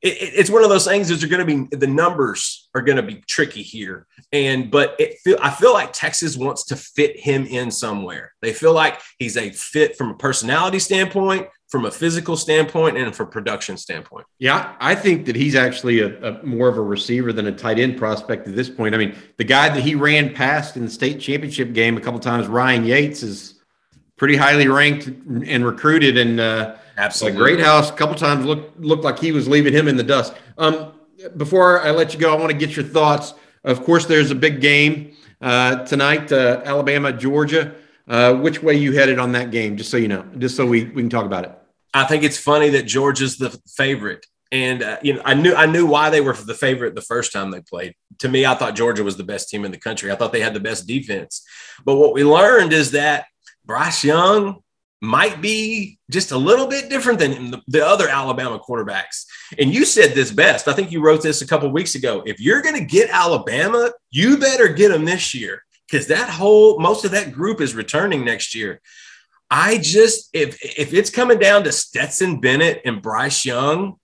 it, 0.00 0.16
it's 0.20 0.50
one 0.50 0.62
of 0.62 0.70
those 0.70 0.86
things 0.86 1.08
that 1.08 1.22
are 1.22 1.26
going 1.26 1.46
to 1.46 1.66
be 1.66 1.76
the 1.76 1.86
numbers 1.86 2.68
are 2.74 2.82
going 2.82 2.96
to 2.96 3.02
be 3.02 3.22
tricky 3.26 3.62
here. 3.62 4.06
And 4.32 4.70
but 4.70 4.94
it 4.98 5.18
feel 5.24 5.38
I 5.40 5.50
feel 5.50 5.72
like 5.72 5.92
Texas 5.92 6.36
wants 6.36 6.64
to 6.66 6.76
fit 6.76 7.18
him 7.18 7.46
in 7.46 7.70
somewhere. 7.70 8.32
They 8.42 8.52
feel 8.52 8.72
like 8.72 9.00
he's 9.18 9.36
a 9.36 9.50
fit 9.50 9.96
from 9.96 10.10
a 10.10 10.14
personality 10.14 10.78
standpoint, 10.78 11.48
from 11.68 11.84
a 11.84 11.90
physical 11.90 12.36
standpoint 12.36 12.96
and 12.96 13.14
from 13.14 13.28
production 13.28 13.76
standpoint. 13.76 14.26
Yeah, 14.38 14.74
I 14.80 14.94
think 14.94 15.26
that 15.26 15.36
he's 15.36 15.54
actually 15.54 16.00
a, 16.00 16.18
a, 16.22 16.42
more 16.44 16.68
of 16.68 16.78
a 16.78 16.82
receiver 16.82 17.32
than 17.32 17.46
a 17.46 17.52
tight 17.52 17.78
end 17.78 17.98
prospect 17.98 18.46
at 18.46 18.54
this 18.54 18.70
point. 18.70 18.94
I 18.94 18.98
mean, 18.98 19.16
the 19.36 19.44
guy 19.44 19.68
that 19.68 19.80
he 19.80 19.94
ran 19.94 20.34
past 20.34 20.76
in 20.76 20.84
the 20.84 20.90
state 20.90 21.20
championship 21.20 21.72
game 21.72 21.96
a 21.96 22.00
couple 22.00 22.20
times, 22.20 22.46
Ryan 22.46 22.84
Yates, 22.84 23.22
is 23.22 23.60
pretty 24.16 24.36
highly 24.36 24.68
ranked 24.68 25.06
and 25.06 25.64
recruited, 25.64 26.16
and 26.16 26.40
uh, 26.40 26.76
absolutely 26.98 27.38
Greathouse. 27.38 27.90
A 27.90 27.94
couple 27.94 28.14
times 28.14 28.44
looked 28.44 28.78
looked 28.80 29.04
like 29.04 29.18
he 29.18 29.32
was 29.32 29.48
leaving 29.48 29.72
him 29.72 29.88
in 29.88 29.96
the 29.96 30.02
dust. 30.02 30.34
Um, 30.58 30.92
before 31.36 31.80
I 31.80 31.90
let 31.90 32.12
you 32.12 32.20
go, 32.20 32.32
I 32.32 32.38
want 32.38 32.50
to 32.50 32.56
get 32.56 32.76
your 32.76 32.84
thoughts. 32.84 33.34
Of 33.64 33.84
course, 33.84 34.06
there's 34.06 34.30
a 34.30 34.34
big 34.34 34.60
game 34.60 35.16
uh, 35.40 35.84
tonight, 35.84 36.30
uh, 36.30 36.62
Alabama, 36.64 37.12
Georgia. 37.12 37.74
Uh, 38.06 38.34
which 38.34 38.62
way 38.62 38.72
you 38.72 38.92
headed 38.92 39.18
on 39.18 39.32
that 39.32 39.50
game, 39.50 39.76
just 39.76 39.90
so 39.90 39.98
you 39.98 40.08
know, 40.08 40.24
just 40.38 40.56
so 40.56 40.64
we, 40.64 40.84
we 40.84 41.02
can 41.02 41.10
talk 41.10 41.26
about 41.26 41.44
it. 41.44 41.52
I 41.92 42.04
think 42.04 42.24
it's 42.24 42.38
funny 42.38 42.70
that 42.70 42.84
Georgia's 42.84 43.36
the 43.36 43.50
favorite. 43.76 44.24
And 44.50 44.82
uh, 44.82 44.96
you 45.02 45.14
know, 45.14 45.22
I 45.26 45.34
knew 45.34 45.54
I 45.54 45.66
knew 45.66 45.84
why 45.84 46.08
they 46.08 46.22
were 46.22 46.32
the 46.32 46.54
favorite 46.54 46.94
the 46.94 47.02
first 47.02 47.32
time 47.32 47.50
they 47.50 47.60
played. 47.60 47.94
To 48.20 48.28
me, 48.28 48.46
I 48.46 48.54
thought 48.54 48.74
Georgia 48.74 49.04
was 49.04 49.18
the 49.18 49.24
best 49.24 49.50
team 49.50 49.64
in 49.66 49.72
the 49.72 49.78
country. 49.78 50.10
I 50.10 50.14
thought 50.14 50.32
they 50.32 50.40
had 50.40 50.54
the 50.54 50.60
best 50.60 50.86
defense. 50.86 51.46
But 51.84 51.96
what 51.96 52.14
we 52.14 52.24
learned 52.24 52.72
is 52.72 52.92
that 52.92 53.26
Bryce 53.66 54.02
Young 54.02 54.62
might 55.00 55.40
be 55.40 55.98
just 56.10 56.32
a 56.32 56.38
little 56.38 56.66
bit 56.66 56.90
different 56.90 57.18
than 57.18 57.52
the, 57.52 57.62
the 57.68 57.86
other 57.86 58.08
Alabama 58.08 58.58
quarterbacks. 58.58 59.24
And 59.58 59.72
you 59.72 59.84
said 59.84 60.12
this 60.12 60.32
best. 60.32 60.66
I 60.66 60.72
think 60.72 60.90
you 60.90 61.00
wrote 61.00 61.22
this 61.22 61.40
a 61.40 61.46
couple 61.46 61.70
weeks 61.70 61.94
ago. 61.94 62.22
If 62.26 62.40
you're 62.40 62.62
going 62.62 62.74
to 62.74 62.84
get 62.84 63.10
Alabama, 63.10 63.92
you 64.10 64.38
better 64.38 64.68
get 64.68 64.90
them 64.90 65.04
this 65.04 65.34
year 65.34 65.62
because 65.88 66.08
that 66.08 66.28
whole 66.28 66.80
most 66.80 67.04
of 67.04 67.12
that 67.12 67.32
group 67.32 67.60
is 67.60 67.74
returning 67.74 68.24
next 68.24 68.54
year. 68.54 68.80
I 69.50 69.78
just 69.78 70.28
if 70.34 70.58
if 70.62 70.92
it's 70.92 71.10
coming 71.10 71.38
down 71.38 71.64
to 71.64 71.72
Stetson 71.72 72.40
Bennett 72.40 72.82
and 72.84 73.00
Bryce 73.00 73.46
Young, 73.46 73.96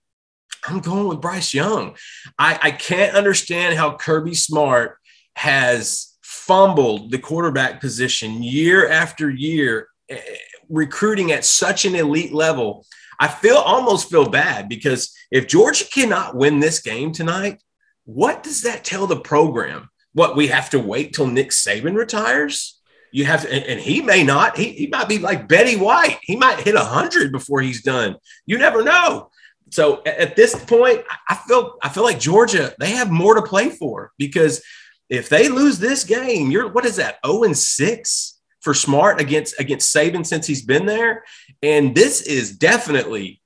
I'm 0.67 0.79
going 0.79 1.07
with 1.07 1.21
Bryce 1.21 1.53
Young. 1.53 1.95
I, 2.39 2.57
I 2.63 2.71
can't 2.71 3.15
understand 3.15 3.77
how 3.77 3.97
Kirby 3.97 4.33
Smart 4.33 4.97
has 5.35 6.15
fumbled 6.23 7.11
the 7.11 7.19
quarterback 7.19 7.79
position 7.79 8.41
year 8.41 8.89
after 8.89 9.29
year 9.29 9.89
Eh, 10.09 10.19
recruiting 10.69 11.31
at 11.31 11.45
such 11.45 11.85
an 11.85 11.95
elite 11.95 12.33
level, 12.33 12.85
I 13.19 13.27
feel 13.27 13.57
almost 13.57 14.09
feel 14.09 14.29
bad 14.29 14.67
because 14.69 15.13
if 15.31 15.47
Georgia 15.47 15.85
cannot 15.85 16.35
win 16.35 16.59
this 16.59 16.81
game 16.81 17.11
tonight, 17.11 17.61
what 18.03 18.43
does 18.43 18.63
that 18.63 18.83
tell 18.83 19.07
the 19.07 19.19
program? 19.19 19.89
What 20.13 20.35
we 20.35 20.47
have 20.47 20.69
to 20.71 20.79
wait 20.79 21.13
till 21.13 21.27
Nick 21.27 21.49
Saban 21.49 21.95
retires? 21.95 22.79
You 23.11 23.25
have 23.25 23.43
to, 23.43 23.53
and, 23.53 23.79
he 23.79 24.01
may 24.01 24.23
not. 24.23 24.57
He, 24.57 24.71
he 24.73 24.87
might 24.87 25.07
be 25.07 25.19
like 25.19 25.47
Betty 25.47 25.77
White. 25.77 26.19
He 26.21 26.35
might 26.35 26.59
hit 26.59 26.75
hundred 26.75 27.31
before 27.31 27.61
he's 27.61 27.81
done. 27.81 28.17
You 28.45 28.57
never 28.57 28.83
know. 28.83 29.29
So 29.71 30.01
at, 30.05 30.17
at 30.17 30.35
this 30.35 30.55
point, 30.65 31.03
I 31.29 31.35
feel 31.35 31.77
I 31.81 31.89
feel 31.89 32.03
like 32.03 32.19
Georgia 32.19 32.73
they 32.79 32.91
have 32.91 33.11
more 33.11 33.35
to 33.35 33.41
play 33.41 33.69
for 33.69 34.11
because 34.17 34.61
if 35.09 35.29
they 35.29 35.49
lose 35.49 35.79
this 35.79 36.03
game, 36.03 36.51
you're 36.51 36.71
what 36.71 36.85
is 36.85 36.97
that? 36.97 37.19
Zero 37.25 37.39
oh 37.39 37.43
and 37.43 37.57
six 37.57 38.34
for 38.65 38.73
Smart 38.73 39.21
against 39.21 39.57
against 39.59 39.95
Saban 39.95 40.25
since 40.25 40.47
he's 40.47 40.63
been 40.63 40.87
there, 40.87 41.23
and 41.61 41.93
this 41.93 42.23
is 42.23 42.57
definitely 42.57 43.39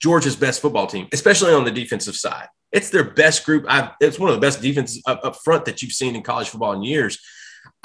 Georgia's 0.00 0.36
best 0.36 0.62
football 0.62 0.86
team, 0.86 1.06
especially 1.12 1.52
on 1.52 1.64
the 1.64 1.70
defensive 1.70 2.16
side. 2.16 2.48
It's 2.72 2.88
their 2.88 3.04
best 3.04 3.44
group. 3.44 3.66
I've, 3.68 3.90
it's 4.00 4.18
one 4.18 4.30
of 4.30 4.36
the 4.36 4.40
best 4.40 4.62
defenses 4.62 5.02
up, 5.06 5.20
up 5.22 5.36
front 5.36 5.66
that 5.66 5.82
you've 5.82 5.92
seen 5.92 6.16
in 6.16 6.22
college 6.22 6.48
football 6.48 6.72
in 6.72 6.82
years. 6.82 7.18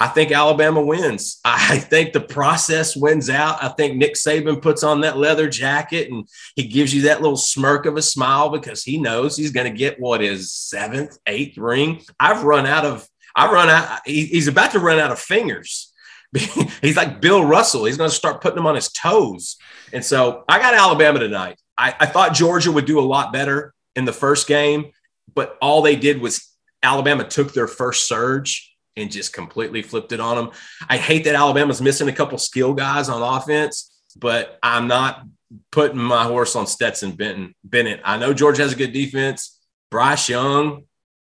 I 0.00 0.08
think 0.08 0.32
Alabama 0.32 0.82
wins. 0.82 1.38
I 1.44 1.78
think 1.78 2.12
the 2.14 2.20
process 2.20 2.96
wins 2.96 3.28
out. 3.28 3.62
I 3.62 3.68
think 3.68 3.96
Nick 3.96 4.14
Saban 4.14 4.62
puts 4.62 4.82
on 4.82 5.02
that 5.02 5.18
leather 5.18 5.48
jacket 5.48 6.10
and 6.10 6.26
he 6.56 6.66
gives 6.66 6.94
you 6.94 7.02
that 7.02 7.20
little 7.20 7.36
smirk 7.36 7.84
of 7.84 7.96
a 7.96 8.02
smile 8.02 8.48
because 8.48 8.82
he 8.82 8.98
knows 8.98 9.36
he's 9.36 9.52
going 9.52 9.70
to 9.70 9.78
get 9.78 10.00
what 10.00 10.22
is 10.22 10.50
seventh, 10.50 11.18
eighth 11.26 11.58
ring. 11.58 12.02
I've 12.18 12.44
run 12.44 12.66
out 12.66 12.86
of, 12.86 13.06
I've 13.36 13.52
run 13.52 13.68
out, 13.68 14.00
he's 14.06 14.48
about 14.48 14.72
to 14.72 14.78
run 14.78 14.98
out 14.98 15.12
of 15.12 15.18
fingers 15.18 15.92
he's 16.82 16.96
like 16.96 17.20
Bill 17.20 17.44
Russell. 17.44 17.84
He's 17.84 17.96
going 17.96 18.10
to 18.10 18.16
start 18.16 18.40
putting 18.40 18.56
them 18.56 18.66
on 18.66 18.74
his 18.74 18.90
toes. 18.90 19.56
And 19.92 20.04
so 20.04 20.44
I 20.48 20.58
got 20.58 20.74
Alabama 20.74 21.20
tonight. 21.20 21.58
I, 21.78 21.94
I, 21.98 22.06
thought 22.06 22.34
Georgia 22.34 22.72
would 22.72 22.86
do 22.86 22.98
a 22.98 23.02
lot 23.02 23.32
better 23.32 23.72
in 23.96 24.04
the 24.04 24.12
first 24.12 24.46
game, 24.46 24.90
but 25.32 25.56
all 25.60 25.82
they 25.82 25.96
did 25.96 26.20
was 26.20 26.48
Alabama 26.82 27.24
took 27.24 27.52
their 27.52 27.66
first 27.66 28.06
surge 28.08 28.76
and 28.96 29.10
just 29.10 29.32
completely 29.32 29.82
flipped 29.82 30.12
it 30.12 30.20
on 30.20 30.36
them. 30.36 30.50
I 30.88 30.96
hate 30.96 31.24
that 31.24 31.34
Alabama's 31.34 31.80
missing 31.80 32.08
a 32.08 32.12
couple 32.12 32.38
skill 32.38 32.74
guys 32.74 33.08
on 33.08 33.22
offense, 33.22 33.92
but 34.16 34.58
I'm 34.62 34.86
not 34.86 35.24
putting 35.70 35.98
my 35.98 36.24
horse 36.24 36.56
on 36.56 36.66
Stetson 36.66 37.12
Benton. 37.12 37.54
Bennett. 37.64 38.00
I 38.04 38.18
know 38.18 38.34
Georgia 38.34 38.62
has 38.62 38.72
a 38.72 38.76
good 38.76 38.92
defense. 38.92 39.60
Bryce 39.90 40.28
Young, 40.28 40.84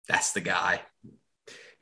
that's 0.08 0.32
the 0.32 0.40
guy. 0.40 0.80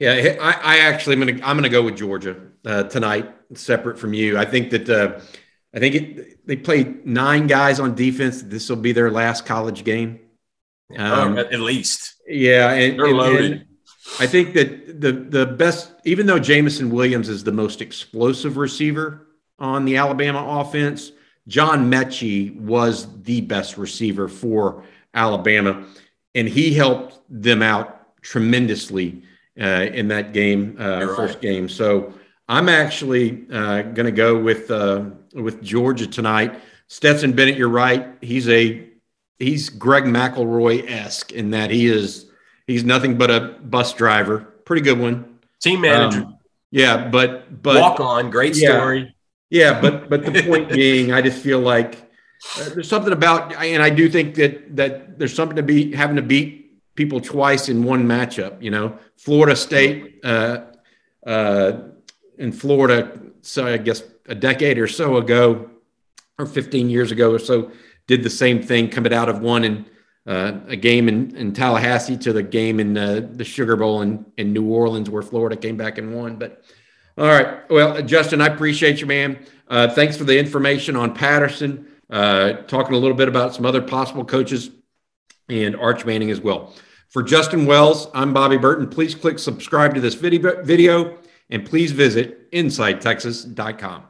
Yeah, 0.02 0.36
I, 0.40 0.50
I 0.50 0.78
actually 0.78 1.14
am 1.14 1.20
gonna 1.20 1.46
I'm 1.46 1.56
gonna 1.56 1.68
go 1.68 1.84
with 1.84 1.96
Georgia 1.96 2.36
uh, 2.66 2.82
tonight, 2.82 3.30
separate 3.54 4.00
from 4.00 4.12
you. 4.12 4.36
I 4.36 4.44
think 4.44 4.70
that 4.70 4.90
uh, 4.90 5.20
I 5.72 5.78
think 5.78 5.94
it, 5.94 6.44
they 6.44 6.56
played 6.56 7.06
nine 7.06 7.46
guys 7.46 7.78
on 7.78 7.94
defense. 7.94 8.42
This 8.42 8.68
will 8.68 8.78
be 8.78 8.90
their 8.90 9.12
last 9.12 9.46
college 9.46 9.84
game, 9.84 10.18
um, 10.98 11.38
at 11.38 11.60
least. 11.60 12.16
Yeah, 12.26 12.72
and, 12.72 12.98
they're 12.98 13.06
and, 13.06 13.16
loaded. 13.16 13.52
And 13.52 13.66
I 14.18 14.26
think 14.26 14.54
that 14.54 15.00
the 15.00 15.12
the 15.12 15.46
best, 15.46 15.92
even 16.04 16.26
though 16.26 16.40
Jameson 16.40 16.90
Williams 16.90 17.28
is 17.28 17.44
the 17.44 17.52
most 17.52 17.80
explosive 17.80 18.56
receiver 18.56 19.28
on 19.60 19.84
the 19.84 19.98
Alabama 19.98 20.44
offense, 20.44 21.12
John 21.46 21.88
Metchie 21.88 22.56
was 22.56 23.22
the 23.22 23.42
best 23.42 23.78
receiver 23.78 24.26
for 24.26 24.82
Alabama, 25.14 25.86
and 26.34 26.48
he 26.48 26.74
helped 26.74 27.20
them 27.28 27.62
out 27.62 28.20
tremendously 28.20 29.22
uh, 29.60 29.64
in 29.64 30.08
that 30.08 30.32
game, 30.32 30.76
uh, 30.78 31.00
first 31.14 31.34
right. 31.34 31.42
game. 31.42 31.68
So 31.68 32.14
I'm 32.48 32.68
actually 32.68 33.46
uh, 33.52 33.82
going 33.82 34.06
to 34.06 34.12
go 34.12 34.38
with 34.38 34.70
uh, 34.70 35.04
with 35.34 35.62
Georgia 35.62 36.06
tonight. 36.06 36.60
Stetson 36.88 37.32
Bennett, 37.32 37.56
you're 37.56 37.68
right. 37.68 38.08
He's 38.20 38.48
a 38.48 38.86
he's 39.38 39.68
Greg 39.68 40.04
McElroy 40.04 40.88
esque 40.90 41.32
in 41.32 41.50
that 41.50 41.70
he 41.70 41.86
is 41.86 42.26
he's 42.66 42.84
nothing 42.84 43.18
but 43.18 43.30
a 43.30 43.56
bus 43.62 43.92
driver. 43.92 44.40
Pretty 44.64 44.82
good 44.82 44.98
one. 44.98 45.38
Team 45.60 45.80
manager. 45.80 46.22
Um, 46.22 46.38
yeah, 46.70 47.08
but 47.08 47.62
but 47.62 47.80
walk 47.80 48.00
on, 48.00 48.30
great 48.30 48.56
yeah, 48.56 48.70
story. 48.70 49.14
Yeah, 49.50 49.80
but 49.80 50.08
but 50.08 50.24
the 50.24 50.42
point 50.42 50.68
being, 50.72 51.12
I 51.12 51.20
just 51.20 51.42
feel 51.42 51.60
like 51.60 52.10
uh, 52.58 52.70
there's 52.70 52.88
something 52.88 53.12
about, 53.12 53.54
and 53.54 53.82
I 53.82 53.90
do 53.90 54.08
think 54.08 54.34
that 54.36 54.76
that 54.76 55.18
there's 55.18 55.34
something 55.34 55.56
to 55.56 55.62
be 55.62 55.94
having 55.94 56.16
to 56.16 56.22
beat 56.22 56.61
people 56.94 57.20
twice 57.20 57.68
in 57.68 57.84
one 57.84 58.06
matchup. 58.06 58.62
You 58.62 58.70
know, 58.70 58.98
Florida 59.16 59.56
State 59.56 60.20
uh, 60.24 60.64
uh, 61.26 61.72
in 62.38 62.52
Florida, 62.52 63.20
so 63.40 63.66
I 63.66 63.76
guess 63.76 64.02
a 64.26 64.34
decade 64.34 64.78
or 64.78 64.88
so 64.88 65.16
ago, 65.16 65.70
or 66.38 66.46
15 66.46 66.90
years 66.90 67.10
ago 67.10 67.32
or 67.32 67.38
so, 67.38 67.70
did 68.06 68.22
the 68.22 68.30
same 68.30 68.62
thing, 68.62 68.88
coming 68.88 69.12
out 69.12 69.28
of 69.28 69.40
one 69.40 69.64
in 69.64 69.86
uh, 70.26 70.52
a 70.68 70.76
game 70.76 71.08
in, 71.08 71.34
in 71.36 71.52
Tallahassee 71.52 72.16
to 72.16 72.32
the 72.32 72.42
game 72.42 72.78
in 72.80 72.96
uh, 72.96 73.28
the 73.32 73.44
Sugar 73.44 73.76
Bowl 73.76 74.02
in, 74.02 74.24
in 74.36 74.52
New 74.52 74.64
Orleans, 74.64 75.10
where 75.10 75.22
Florida 75.22 75.56
came 75.56 75.76
back 75.76 75.98
and 75.98 76.14
won. 76.14 76.36
But 76.36 76.62
all 77.18 77.26
right, 77.26 77.68
well, 77.70 78.00
Justin, 78.02 78.40
I 78.40 78.46
appreciate 78.46 79.00
you, 79.00 79.06
man. 79.06 79.44
Uh, 79.68 79.88
thanks 79.88 80.16
for 80.16 80.24
the 80.24 80.38
information 80.38 80.96
on 80.96 81.14
Patterson. 81.14 81.88
Uh, 82.08 82.52
talking 82.66 82.94
a 82.94 82.98
little 82.98 83.16
bit 83.16 83.28
about 83.28 83.54
some 83.54 83.66
other 83.66 83.82
possible 83.82 84.24
coaches 84.24 84.70
and 85.48 85.76
Arch 85.76 86.04
Manning 86.04 86.30
as 86.30 86.40
well. 86.40 86.74
For 87.08 87.22
Justin 87.22 87.66
Wells, 87.66 88.08
I'm 88.14 88.32
Bobby 88.32 88.56
Burton. 88.56 88.88
Please 88.88 89.14
click 89.14 89.38
subscribe 89.38 89.94
to 89.94 90.00
this 90.00 90.14
video, 90.14 91.18
and 91.50 91.66
please 91.66 91.92
visit 91.92 92.50
InsideTexas.com. 92.52 94.04